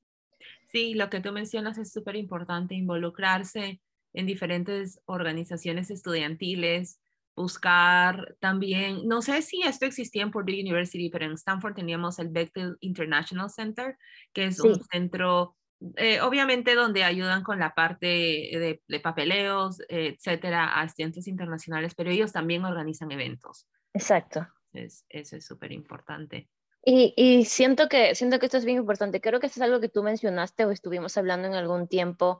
Sí, 0.67 0.93
lo 0.93 1.09
que 1.09 1.21
tú 1.21 1.31
mencionas 1.31 1.77
es 1.77 1.93
súper 1.93 2.17
importante, 2.17 2.75
involucrarse 2.75 3.79
en 4.13 4.25
diferentes 4.25 4.99
organizaciones 5.05 5.91
estudiantiles, 5.91 6.99
buscar 7.37 8.35
también, 8.39 9.07
no 9.07 9.21
sé 9.21 9.43
si 9.43 9.61
esto 9.61 9.85
existía 9.85 10.23
en 10.23 10.31
Purdue 10.31 10.59
University, 10.59 11.09
pero 11.09 11.25
en 11.25 11.33
Stanford 11.33 11.75
teníamos 11.75 12.17
el 12.17 12.29
Bechtel 12.29 12.77
International 12.79 13.49
Center, 13.49 13.95
que 14.33 14.45
es 14.45 14.59
un 14.59 14.83
centro, 14.91 15.55
eh, 15.97 16.19
obviamente, 16.21 16.73
donde 16.73 17.03
ayudan 17.03 17.43
con 17.43 17.59
la 17.59 17.75
parte 17.75 18.07
de, 18.07 18.81
de 18.87 18.99
papeleos, 18.99 19.77
etcétera, 19.87 20.79
a 20.79 20.85
estudiantes 20.85 21.27
internacionales, 21.27 21.93
pero 21.95 22.09
ellos 22.09 22.31
también 22.33 22.65
organizan 22.65 23.11
eventos. 23.11 23.67
Exacto. 23.93 24.47
Es, 24.73 25.05
eso 25.07 25.35
es 25.35 25.45
súper 25.45 25.71
importante. 25.71 26.49
Y, 26.83 27.13
y, 27.17 27.45
siento, 27.45 27.89
que, 27.89 28.15
siento 28.15 28.39
que 28.39 28.45
esto 28.45 28.57
es 28.57 28.65
bien 28.65 28.77
importante. 28.77 29.19
Creo 29.19 29.39
que 29.39 29.47
esto 29.47 29.59
es 29.59 29.63
algo 29.63 29.81
que 29.81 29.89
tú 29.89 30.03
mencionaste 30.03 30.65
o 30.65 30.71
estuvimos 30.71 31.17
hablando 31.17 31.47
en 31.47 31.53
algún 31.53 31.87
tiempo, 31.87 32.39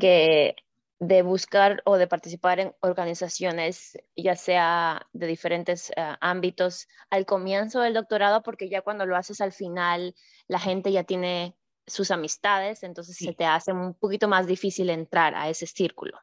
que 0.00 0.54
de 0.98 1.22
buscar 1.22 1.82
o 1.84 1.96
de 1.96 2.06
participar 2.06 2.58
en 2.58 2.74
organizaciones, 2.80 3.98
ya 4.16 4.34
sea 4.34 5.06
de 5.12 5.26
diferentes 5.26 5.90
eh, 5.90 6.16
ámbitos, 6.20 6.88
al 7.10 7.26
comienzo 7.26 7.80
del 7.80 7.94
doctorado, 7.94 8.42
porque 8.42 8.68
ya 8.68 8.80
cuando 8.80 9.04
lo 9.04 9.16
haces 9.16 9.40
al 9.40 9.52
final, 9.52 10.14
la 10.48 10.58
gente 10.58 10.92
ya 10.92 11.04
tiene 11.04 11.54
sus 11.86 12.10
amistades, 12.10 12.82
entonces 12.82 13.16
se 13.16 13.32
te 13.32 13.44
hace 13.44 13.72
un 13.72 13.94
poquito 13.94 14.26
más 14.26 14.46
difícil 14.46 14.90
entrar 14.90 15.34
a 15.34 15.48
ese 15.48 15.66
círculo. 15.66 16.18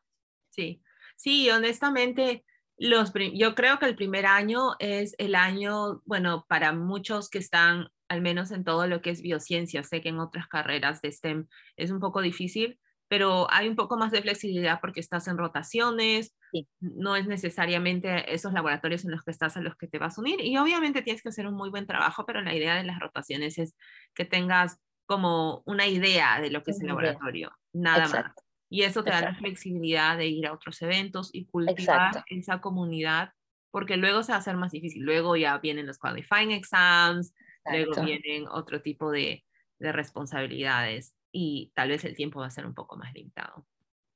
Sí, 0.49 0.81
sí, 1.15 1.49
honestamente, 1.49 2.43
los, 2.77 3.13
yo 3.33 3.55
creo 3.55 3.79
que 3.79 3.85
el 3.85 3.95
primer 3.95 4.25
año 4.25 4.75
es 4.79 5.15
el 5.19 5.35
año, 5.35 6.01
bueno, 6.05 6.45
para 6.49 6.73
muchos 6.73 7.29
que 7.29 7.37
están 7.37 7.87
al 8.09 8.21
menos 8.21 8.51
en 8.51 8.63
todo 8.63 8.87
lo 8.87 9.01
que 9.01 9.11
es 9.11 9.21
biociencia, 9.21 9.83
sé 9.83 10.01
que 10.01 10.09
en 10.09 10.19
otras 10.19 10.47
carreras 10.47 11.01
de 11.01 11.11
STEM 11.11 11.47
es 11.77 11.91
un 11.91 11.99
poco 11.99 12.21
difícil, 12.21 12.79
pero 13.13 13.45
hay 13.51 13.69
un 13.69 13.75
poco 13.75 13.95
más 13.95 14.11
de 14.11 14.23
flexibilidad 14.23 14.81
porque 14.81 14.99
estás 14.99 15.27
en 15.27 15.37
rotaciones, 15.37 16.35
no 16.79 17.15
es 17.15 17.27
necesariamente 17.27 18.33
esos 18.33 18.53
laboratorios 18.53 19.05
en 19.05 19.11
los 19.11 19.23
que 19.23 19.29
estás 19.29 19.55
a 19.55 19.61
los 19.61 19.75
que 19.75 19.85
te 19.85 19.99
vas 19.99 20.17
a 20.17 20.21
unir 20.21 20.41
y 20.41 20.57
obviamente 20.57 21.03
tienes 21.03 21.21
que 21.21 21.29
hacer 21.29 21.45
un 21.45 21.53
muy 21.53 21.69
buen 21.69 21.85
trabajo, 21.85 22.25
pero 22.25 22.41
la 22.41 22.55
idea 22.55 22.73
de 22.73 22.83
las 22.83 22.99
rotaciones 22.99 23.59
es 23.59 23.75
que 24.15 24.25
tengas 24.25 24.79
como 25.05 25.61
una 25.67 25.85
idea 25.85 26.41
de 26.41 26.49
lo 26.49 26.63
que 26.63 26.71
es 26.71 26.81
el 26.81 26.87
laboratorio, 26.87 27.51
nada 27.71 28.07
más. 28.07 28.33
Y 28.67 28.81
eso 28.81 29.03
te 29.03 29.11
da 29.11 29.21
la 29.21 29.35
flexibilidad 29.35 30.17
de 30.17 30.25
ir 30.25 30.47
a 30.47 30.53
otros 30.53 30.81
eventos 30.81 31.29
y 31.33 31.45
cultivar 31.45 32.25
esa 32.31 32.61
comunidad, 32.61 33.29
porque 33.69 33.95
luego 33.95 34.23
se 34.23 34.31
va 34.31 34.37
a 34.37 34.39
hacer 34.39 34.57
más 34.57 34.71
difícil. 34.71 35.03
Luego 35.03 35.35
ya 35.35 35.59
vienen 35.59 35.85
los 35.85 35.99
qualifying 35.99 36.49
exams, 36.49 37.35
luego 37.63 38.03
vienen 38.03 38.47
otro 38.47 38.81
tipo 38.81 39.11
de, 39.11 39.45
de 39.77 39.91
responsabilidades 39.91 41.13
y 41.33 41.73
tal 41.75 41.89
vez 41.89 42.05
el 42.05 42.15
tiempo 42.15 42.39
va 42.39 42.45
a 42.45 42.51
ser 42.51 42.65
un 42.65 42.73
poco 42.73 42.95
más 42.95 43.13
limitado. 43.13 43.65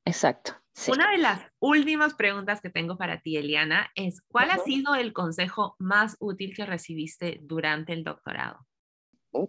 Exacto. 0.05 0.53
Una 0.87 1.11
de 1.11 1.17
las 1.17 1.41
últimas 1.59 2.13
preguntas 2.13 2.61
que 2.61 2.69
tengo 2.69 2.97
para 2.97 3.21
ti, 3.21 3.35
Eliana, 3.35 3.91
es 3.95 4.21
¿cuál 4.21 4.51
ha 4.51 4.59
sido 4.59 4.95
el 4.95 5.11
consejo 5.11 5.75
más 5.79 6.15
útil 6.19 6.55
que 6.55 6.65
recibiste 6.65 7.39
durante 7.41 7.91
el 7.91 8.05
doctorado? 8.05 8.65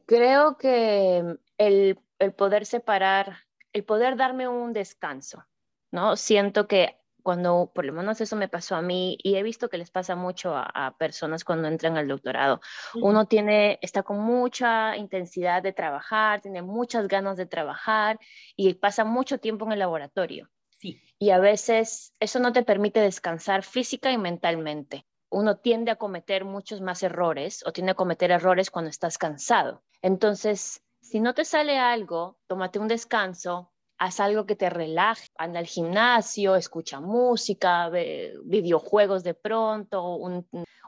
Creo 0.07 0.57
que 0.57 1.39
el, 1.59 2.01
el 2.19 2.33
poder 2.33 2.67
separar, 2.67 3.45
el 3.73 3.85
poder 3.85 4.17
darme 4.17 4.49
un 4.49 4.73
descanso, 4.73 5.45
¿no? 5.93 6.17
Siento 6.17 6.67
que 6.67 6.99
cuando, 7.29 7.71
por 7.75 7.85
lo 7.85 7.93
menos 7.93 8.23
eso 8.23 8.37
me 8.37 8.49
pasó 8.49 8.75
a 8.75 8.81
mí 8.81 9.19
y 9.23 9.35
he 9.35 9.43
visto 9.43 9.69
que 9.69 9.77
les 9.77 9.91
pasa 9.91 10.17
mucho 10.17 10.57
a, 10.57 10.97
personas 10.99 11.45
cuando 11.45 11.69
entran 11.69 11.99
al 11.99 12.09
doctorado. 12.09 12.63
Uno 12.95 13.27
tiene, 13.27 13.79
está 13.83 14.03
con 14.03 14.19
mucha 14.19 14.97
intensidad 14.97 15.63
de 15.63 15.75
trabajar, 15.75 16.41
tiene 16.41 16.63
muchas 16.63 17.07
ganas 17.07 17.37
de 17.37 17.45
trabajar 17.45 18.19
y 18.57 18.73
pasa 18.73 19.05
mucho 19.05 19.37
tiempo 19.37 19.67
en 19.67 19.73
el 19.73 19.81
laboratorio. 19.81 20.49
Sí. 20.79 21.03
Y 21.19 21.29
a 21.29 21.39
veces 21.39 22.15
eso 22.19 22.41
no 22.41 22.55
te 22.55 22.63
permite 22.63 23.01
descansar 23.01 23.63
física 23.63 24.11
y 24.11 24.17
mentalmente. 24.17 25.05
Uno 25.29 25.59
tiende 25.59 25.91
a 25.91 25.97
cometer 25.97 26.47
muchos 26.47 26.81
más 26.81 27.03
errores 27.03 27.63
o 27.67 27.73
tiende 27.73 27.93
a 27.93 27.95
cometer 27.95 28.31
errores 28.31 28.71
cuando 28.71 28.89
estás 28.89 29.19
cansado. 29.19 29.83
Entonces, 30.01 30.83
si 31.03 31.21
no 31.21 31.35
te 31.35 31.45
sale 31.45 31.79
algo, 31.79 32.39
tómate 32.47 32.79
un 32.79 32.89
descanso, 32.89 33.71
haz 33.99 34.21
algo 34.21 34.47
que 34.47 34.57
te 34.57 34.71
relaje, 34.71 35.29
anda 35.37 35.59
al 35.59 35.67
gimnasio, 35.67 36.57
escucha 36.57 37.01
música, 37.01 37.89
ve 37.89 38.35
videojuegos 38.45 39.25
de 39.25 39.35
pronto, 39.35 40.19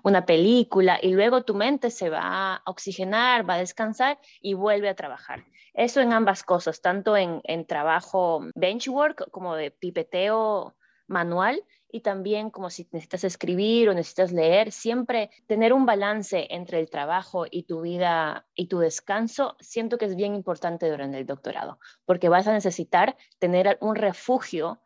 una 0.02 0.24
película 0.24 0.98
y 1.02 1.12
luego 1.12 1.44
tu 1.44 1.54
mente 1.54 1.90
se 1.90 2.08
va 2.08 2.54
a 2.54 2.62
oxigenar, 2.66 3.48
va 3.48 3.54
a 3.54 3.58
descansar 3.58 4.18
y 4.40 4.54
vuelve 4.54 4.88
a 4.88 4.94
trabajar. 4.94 5.44
Eso 5.74 6.00
en 6.00 6.12
ambas 6.12 6.42
cosas, 6.42 6.80
tanto 6.80 7.16
en, 7.16 7.40
en 7.44 7.66
trabajo 7.66 8.44
benchwork 8.54 9.30
como 9.30 9.56
de 9.56 9.70
pipeteo 9.70 10.76
manual 11.06 11.62
y 11.92 12.00
también 12.00 12.50
como 12.50 12.70
si 12.70 12.88
necesitas 12.92 13.24
escribir 13.24 13.88
o 13.88 13.94
necesitas 13.94 14.32
leer, 14.32 14.72
siempre 14.72 15.30
tener 15.46 15.72
un 15.72 15.86
balance 15.86 16.46
entre 16.50 16.80
el 16.80 16.90
trabajo 16.90 17.46
y 17.50 17.64
tu 17.64 17.82
vida 17.82 18.46
y 18.54 18.66
tu 18.66 18.78
descanso, 18.78 19.56
siento 19.60 19.98
que 19.98 20.06
es 20.06 20.16
bien 20.16 20.34
importante 20.34 20.90
durante 20.90 21.18
el 21.18 21.26
doctorado, 21.26 21.78
porque 22.04 22.28
vas 22.28 22.46
a 22.46 22.52
necesitar 22.52 23.16
tener 23.38 23.78
un 23.80 23.96
refugio 23.96 24.80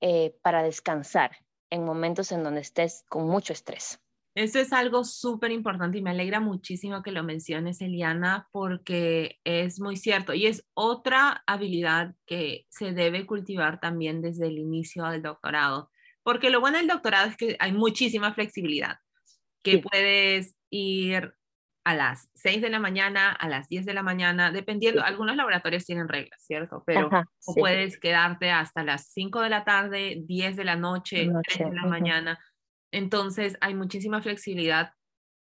eh, 0.00 0.36
para 0.42 0.62
descansar 0.62 1.36
en 1.70 1.84
momentos 1.84 2.32
en 2.32 2.42
donde 2.42 2.60
estés 2.60 3.04
con 3.08 3.26
mucho 3.26 3.52
estrés. 3.52 4.00
Eso 4.34 4.60
es 4.60 4.72
algo 4.72 5.02
súper 5.02 5.50
importante 5.50 5.98
y 5.98 6.02
me 6.02 6.10
alegra 6.10 6.38
muchísimo 6.38 7.02
que 7.02 7.10
lo 7.10 7.24
menciones, 7.24 7.80
Eliana, 7.80 8.48
porque 8.52 9.40
es 9.42 9.80
muy 9.80 9.96
cierto 9.96 10.32
y 10.32 10.46
es 10.46 10.64
otra 10.74 11.42
habilidad 11.44 12.14
que 12.24 12.64
se 12.68 12.92
debe 12.92 13.26
cultivar 13.26 13.80
también 13.80 14.22
desde 14.22 14.46
el 14.46 14.58
inicio 14.58 15.04
del 15.06 15.22
doctorado 15.22 15.90
porque 16.28 16.50
lo 16.50 16.60
bueno 16.60 16.76
del 16.76 16.88
doctorado 16.88 17.26
es 17.26 17.38
que 17.38 17.56
hay 17.58 17.72
muchísima 17.72 18.34
flexibilidad, 18.34 18.98
que 19.62 19.78
puedes 19.78 20.54
ir 20.68 21.32
a 21.86 21.94
las 21.94 22.28
6 22.34 22.60
de 22.60 22.68
la 22.68 22.78
mañana, 22.78 23.32
a 23.32 23.48
las 23.48 23.66
10 23.70 23.86
de 23.86 23.94
la 23.94 24.02
mañana, 24.02 24.52
dependiendo, 24.52 25.02
algunos 25.02 25.36
laboratorios 25.36 25.86
tienen 25.86 26.06
reglas, 26.06 26.44
¿cierto? 26.44 26.82
Pero 26.84 27.08
puedes 27.56 27.98
quedarte 27.98 28.50
hasta 28.50 28.84
las 28.84 29.10
5 29.10 29.40
de 29.40 29.48
la 29.48 29.64
tarde, 29.64 30.22
10 30.26 30.56
de 30.56 30.64
la 30.64 30.76
noche, 30.76 31.30
3 31.44 31.70
de 31.70 31.74
la 31.74 31.86
mañana. 31.86 32.38
Entonces 32.92 33.56
hay 33.62 33.74
muchísima 33.74 34.20
flexibilidad 34.20 34.92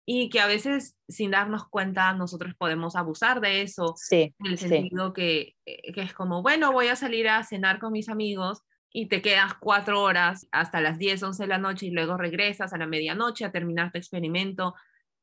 y 0.04 0.28
que 0.28 0.40
a 0.40 0.48
veces 0.48 0.98
sin 1.08 1.30
darnos 1.30 1.68
cuenta 1.68 2.12
nosotros 2.14 2.52
podemos 2.58 2.96
abusar 2.96 3.40
de 3.40 3.62
eso, 3.62 3.94
sí, 3.96 4.34
en 4.40 4.46
el 4.46 4.58
sentido 4.58 5.12
que, 5.12 5.54
eh, 5.66 5.92
que 5.92 6.02
es 6.02 6.12
como, 6.12 6.42
bueno, 6.42 6.72
voy 6.72 6.88
a 6.88 6.96
salir 6.96 7.28
a 7.28 7.44
cenar 7.44 7.78
con 7.78 7.92
mis 7.92 8.08
amigos 8.08 8.64
y 8.96 9.08
te 9.08 9.20
quedas 9.20 9.54
cuatro 9.54 10.00
horas 10.00 10.46
hasta 10.52 10.80
las 10.80 10.98
10, 10.98 11.20
11 11.24 11.42
de 11.42 11.48
la 11.48 11.58
noche 11.58 11.86
y 11.86 11.90
luego 11.90 12.16
regresas 12.16 12.72
a 12.72 12.78
la 12.78 12.86
medianoche 12.86 13.44
a 13.44 13.50
terminar 13.50 13.90
tu 13.90 13.98
experimento 13.98 14.76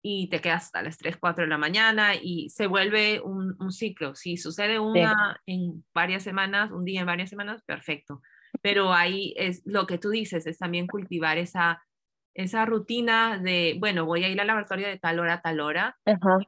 y 0.04 0.28
te 0.30 0.42
quedas 0.42 0.66
hasta 0.66 0.82
las 0.82 0.98
3, 0.98 1.16
4 1.18 1.46
de 1.46 1.50
la 1.50 1.58
mañana 1.58 2.16
y 2.22 2.50
se 2.50 2.68
vuelve 2.68 3.22
un, 3.22 3.56
un 3.60 3.72
ciclo. 3.72 4.14
Si 4.14 4.36
sucede 4.36 4.78
una 4.78 5.40
en 5.46 5.86
varias 5.94 6.24
semanas, 6.24 6.72
un 6.72 6.84
día 6.84 7.00
en 7.00 7.06
varias 7.06 7.30
semanas, 7.30 7.64
perfecto. 7.64 8.22
Pero 8.62 8.94
ahí 8.94 9.34
es 9.38 9.62
lo 9.64 9.88
que 9.88 9.98
tú 9.98 10.10
dices, 10.10 10.46
es 10.48 10.58
también 10.58 10.88
cultivar 10.88 11.38
esa, 11.38 11.82
esa 12.34 12.66
rutina 12.66 13.38
de, 13.38 13.78
bueno, 13.80 14.06
voy 14.06 14.26
a 14.26 14.28
ir 14.28 14.42
al 14.42 14.48
laboratorio 14.48 14.88
de 14.88 15.00
tal 15.00 15.18
hora 15.20 15.36
a 15.36 15.42
tal 15.42 15.62
hora, 15.62 15.98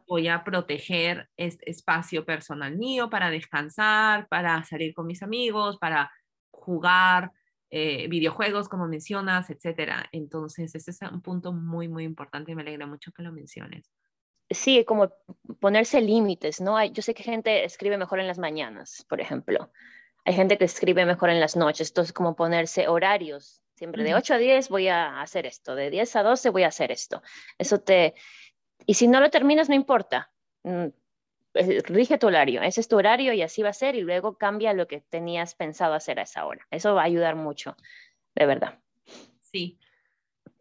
voy 0.08 0.28
a 0.28 0.44
proteger 0.44 1.30
este 1.38 1.72
espacio 1.72 2.26
personal 2.26 2.76
mío 2.78 3.10
para 3.10 3.30
descansar, 3.30 4.28
para 4.28 4.62
salir 4.66 4.94
con 4.94 5.08
mis 5.08 5.24
amigos, 5.24 5.78
para 5.80 6.12
jugar 6.64 7.32
eh, 7.70 8.08
videojuegos, 8.08 8.70
como 8.70 8.88
mencionas, 8.88 9.50
etcétera. 9.50 10.08
Entonces, 10.12 10.74
ese 10.76 10.92
es 10.92 11.02
un 11.02 11.22
punto 11.22 11.52
muy, 11.52 11.88
muy 11.88 12.04
importante 12.04 12.52
y 12.52 12.56
me 12.56 12.62
alegra 12.62 12.88
mucho 12.88 13.12
que 13.12 13.24
lo 13.24 13.32
menciones. 13.32 13.92
Sí, 14.50 14.86
como 14.86 15.12
ponerse 15.60 16.00
límites, 16.02 16.62
¿no? 16.62 16.78
Hay, 16.78 16.92
yo 16.92 17.02
sé 17.02 17.14
que 17.14 17.24
gente 17.24 17.66
escribe 17.66 17.98
mejor 17.98 18.20
en 18.20 18.28
las 18.28 18.38
mañanas, 18.38 19.06
por 19.10 19.20
ejemplo. 19.20 19.72
Hay 20.26 20.34
gente 20.34 20.58
que 20.58 20.66
escribe 20.66 21.06
mejor 21.06 21.30
en 21.30 21.40
las 21.40 21.56
noches. 21.56 21.90
Entonces, 21.90 22.14
como 22.14 22.36
ponerse 22.36 22.88
horarios. 22.88 23.62
Siempre 23.76 24.04
de 24.04 24.14
8 24.14 24.36
a 24.36 24.38
10 24.38 24.70
voy 24.70 24.88
a 24.88 25.20
hacer 25.22 25.48
esto, 25.48 25.74
de 25.76 25.90
10 25.90 26.16
a 26.16 26.24
12 26.24 26.50
voy 26.52 26.64
a 26.64 26.68
hacer 26.68 26.92
esto. 26.92 27.24
Eso 27.58 27.80
te... 27.80 28.14
Y 28.86 28.94
si 28.94 29.08
no 29.08 29.20
lo 29.20 29.30
terminas, 29.30 29.68
no 29.68 29.76
importa. 29.76 30.32
Mm, 31.54 31.94
rige 31.94 32.18
tu 32.18 32.28
horario, 32.28 32.62
ese 32.62 32.82
es 32.82 32.88
tu 32.88 32.98
horario 32.98 33.34
y 33.34 33.42
así 33.42 33.62
va 33.62 33.70
a 33.70 33.74
ser 33.74 33.96
y 33.96 34.02
luego 34.02 34.38
cambia 34.38 34.74
lo 34.74 34.88
que 34.88 35.02
tenías 35.02 35.56
pensado 35.56 35.94
hacer 35.94 36.20
a 36.20 36.24
esa 36.24 36.46
hora. 36.46 36.66
Eso 36.72 36.96
va 36.96 37.02
a 37.02 37.06
ayudar 37.06 37.36
mucho, 37.36 37.76
de 38.36 38.46
verdad. 38.46 38.80
Sí, 39.40 39.80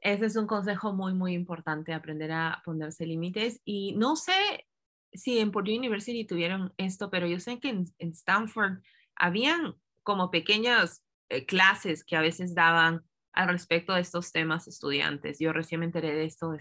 ese 0.01 0.27
es 0.27 0.37
un 0.37 0.47
consejo 0.47 0.93
muy, 0.93 1.15
muy 1.15 1.33
importante, 1.35 1.95
aprender 1.95 2.33
a 2.33 2.63
ponerse 2.65 3.07
límites 3.07 3.61
y 3.65 3.95
no 3.97 4.17
sé 4.17 4.67
si 5.13 5.39
en 5.39 5.51
Purdue 5.51 5.79
University 5.79 6.27
tuvieron 6.27 6.73
esto, 6.77 7.11
pero 7.11 7.27
yo 7.27 7.39
sé 7.39 7.59
que 7.61 7.69
en, 7.69 7.87
Stanford 7.99 8.83
habían 9.15 9.75
como 10.03 10.31
pequeñas 10.31 11.05
eh, 11.29 11.47
clases 11.47 12.05
que 12.05 12.17
a 12.17 12.21
veces 12.21 12.55
daban 12.55 13.03
al 13.33 13.49
respecto 13.49 13.95
de 13.95 14.01
estos 14.01 14.33
temas 14.33 14.69
estudiantes. 14.69 15.39
Yo 15.39 15.53
recién 15.53 15.81
me 15.81 15.87
enteré 15.87 16.15
de 16.15 16.25
esto 16.25 16.55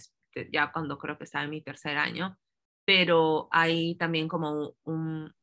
ya 0.52 0.72
cuando 0.72 0.98
creo 0.98 1.18
que 1.18 1.26
estaba 1.26 1.44
en 1.44 1.50
mi 1.50 1.62
tercer 1.62 1.98
año 1.98 2.38
pero 2.86 3.48
hay 3.52 3.96
también 3.96 4.28
como 4.28 4.76
un, 4.84 5.34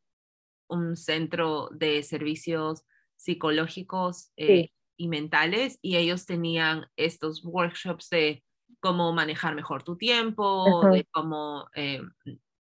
un 0.68 0.96
centro 0.96 1.68
de 1.72 2.03
servicios 2.03 2.85
psicológicos 3.16 4.31
eh, 4.37 4.70
y 4.96 5.09
mentales 5.09 5.79
y 5.83 5.96
ellos 5.96 6.27
tenían 6.27 6.87
estos 6.96 7.44
workshops 7.44 8.09
de 8.11 8.44
cómo 8.81 9.12
manejar 9.12 9.55
mejor 9.55 9.83
tu 9.83 9.96
tiempo, 9.96 10.88
de 10.92 11.05
cómo 11.11 11.68
eh, 11.74 12.01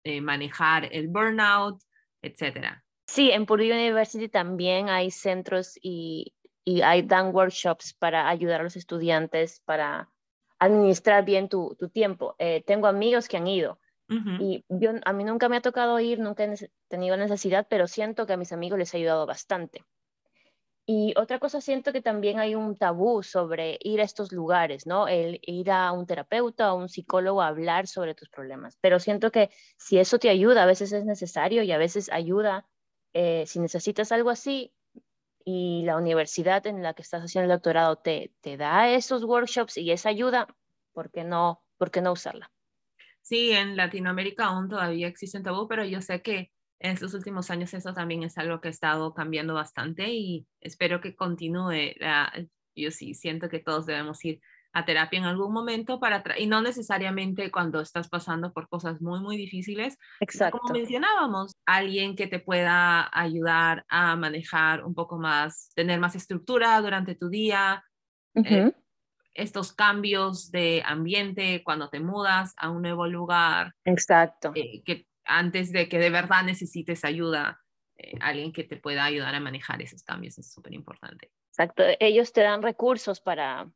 eh, 0.04 0.22
manejar 0.22 0.88
el 0.92 1.10
burnout, 1.10 1.80
etc. 2.22 2.82
Sí, 3.08 3.30
en 3.32 3.46
Purdue 3.46 3.72
University 3.72 4.30
también 4.30 4.90
hay 4.90 5.12
centros 5.12 5.78
y, 5.82 6.34
y 6.66 6.82
hay 6.82 7.04
dan 7.04 7.36
workshops 7.36 7.94
para 7.94 8.30
ayudar 8.30 8.62
a 8.62 8.64
los 8.64 8.76
estudiantes 8.76 9.62
para 9.66 10.10
administrar 10.60 11.24
bien 11.24 11.50
tu, 11.50 11.76
tu 11.78 11.90
tiempo. 11.90 12.36
tengo 12.66 12.88
amigos 12.88 13.28
que 13.28 13.38
han 13.38 13.48
ido 13.48 13.80
y 14.38 14.66
a 15.06 15.14
mí 15.14 15.24
nunca 15.24 15.50
me 15.50 15.58
ha 15.58 15.62
tocado 15.62 16.00
ir, 16.00 16.20
nunca 16.20 16.46
he 16.46 16.56
tenido 16.88 17.18
necesidad, 17.18 17.68
pero 17.70 17.88
siento 17.88 18.26
que 18.26 18.34
a 18.34 18.38
mis 18.38 18.54
amigos 18.54 18.80
les 18.80 18.94
ha 18.94 18.98
ayudado 18.98 19.26
bastante. 19.26 19.84
Y 20.90 21.14
otra 21.18 21.40
cosa, 21.40 21.60
siento 21.60 21.92
que 21.92 22.02
también 22.02 22.40
hay 22.40 22.56
un 22.56 22.78
tabú 22.78 23.22
sobre 23.22 23.78
ir 23.82 24.00
a 24.00 24.06
estos 24.06 24.32
lugares, 24.32 24.88
¿no? 24.88 25.10
El 25.10 25.40
ir 25.44 25.70
a 25.70 25.92
un 25.92 26.06
terapeuta 26.06 26.74
o 26.74 26.78
un 26.78 26.88
psicólogo 26.88 27.42
a 27.42 27.48
hablar 27.48 27.88
sobre 27.88 28.16
tus 28.16 28.30
problemas. 28.30 28.78
Pero 28.80 28.98
siento 29.00 29.30
que 29.32 29.50
si 29.78 30.00
eso 30.00 30.18
te 30.18 30.30
ayuda, 30.30 30.64
a 30.64 30.66
veces 30.66 30.94
es 30.94 31.04
necesario 31.04 31.62
y 31.64 31.74
a 31.74 31.78
veces 31.78 32.10
ayuda. 32.10 32.70
Eh, 33.14 33.46
si 33.48 33.60
necesitas 33.60 34.14
algo 34.14 34.30
así 34.30 34.74
y 35.46 35.84
la 35.86 35.98
universidad 35.98 36.66
en 36.68 36.84
la 36.84 36.94
que 36.94 37.02
estás 37.02 37.24
haciendo 37.24 37.52
el 37.52 37.58
doctorado 37.58 37.98
te, 37.98 38.34
te 38.42 38.58
da 38.58 38.90
esos 38.90 39.24
workshops 39.26 39.78
y 39.78 39.92
esa 39.92 40.10
ayuda, 40.10 40.48
¿por 40.94 41.12
qué 41.12 41.24
no, 41.26 41.64
por 41.78 41.92
qué 41.92 42.02
no 42.02 42.14
usarla? 42.14 42.52
Sí, 43.28 43.52
en 43.52 43.76
Latinoamérica 43.76 44.46
aún 44.46 44.70
todavía 44.70 45.10
existe 45.10 45.38
un 45.38 45.44
tabú, 45.44 45.68
pero 45.68 45.84
yo 45.84 46.02
sé 46.02 46.22
que 46.22 46.50
en 46.80 46.94
estos 46.94 47.14
últimos 47.14 47.52
años 47.52 47.74
eso 47.74 47.94
también 47.94 48.24
es 48.24 48.38
algo 48.38 48.62
que 48.62 48.70
ha 48.70 48.72
estado 48.72 49.14
cambiando 49.14 49.54
bastante 49.54 50.08
y 50.08 50.48
espero 50.62 51.02
que 51.02 51.14
continúe. 51.14 51.92
Yo 52.74 52.90
sí 52.90 53.14
siento 53.16 53.50
que 53.50 53.60
todos 53.60 53.86
debemos 53.86 54.24
ir 54.24 54.40
a 54.72 54.86
terapia 54.86 55.20
en 55.20 55.26
algún 55.26 55.52
momento 55.52 56.00
para 56.00 56.24
y 56.40 56.48
no 56.48 56.62
necesariamente 56.62 57.52
cuando 57.52 57.82
estás 57.82 58.08
pasando 58.08 58.54
por 58.54 58.70
cosas 58.70 59.02
muy 59.02 59.20
muy 59.20 59.36
difíciles. 59.36 59.98
Exacto. 60.22 60.60
Como 60.60 60.74
mencionábamos, 60.74 61.52
alguien 61.66 62.16
que 62.16 62.28
te 62.28 62.40
pueda 62.40 63.10
ayudar 63.12 63.84
a 63.90 64.16
manejar 64.16 64.86
un 64.86 64.96
poco 64.96 65.18
más, 65.18 65.70
tener 65.76 66.00
más 66.00 66.16
estructura 66.16 66.80
durante 66.80 67.14
tu 67.14 67.28
día, 67.28 67.84
uh 68.36 68.72
estos 69.38 69.72
cambios 69.72 70.52
de 70.52 70.82
ambiente 70.86 71.64
cuando 71.64 71.90
te 71.90 72.00
mudas 72.00 72.54
a 72.58 72.70
un 72.70 72.82
nuevo 72.82 73.08
lugar. 73.08 73.74
Exacto. 73.86 74.52
Eh, 74.56 74.82
que 74.84 75.08
antes 75.24 75.72
de 75.72 75.88
que 75.88 76.00
de 76.00 76.10
verdad 76.10 76.44
necesites 76.44 77.06
ayuda, 77.06 77.62
eh, 77.96 78.14
alguien 78.20 78.52
que 78.52 78.64
te 78.64 78.78
pueda 78.78 79.06
ayudar 79.06 79.36
a 79.36 79.40
manejar 79.40 79.82
esos 79.82 80.04
cambios 80.04 80.38
es 80.38 80.52
súper 80.52 80.74
importante. 80.74 81.32
Exacto. 81.52 81.84
Ellos 82.00 82.34
te 82.34 82.42
dan 82.42 82.62
recursos 82.62 83.22
para, 83.22 83.72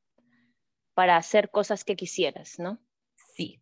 para 0.95 1.17
hacer 1.17 1.51
cosas 1.51 1.83
que 1.83 1.95
quisieras, 1.95 2.57
¿no? 2.59 2.79
Sí. 3.35 3.61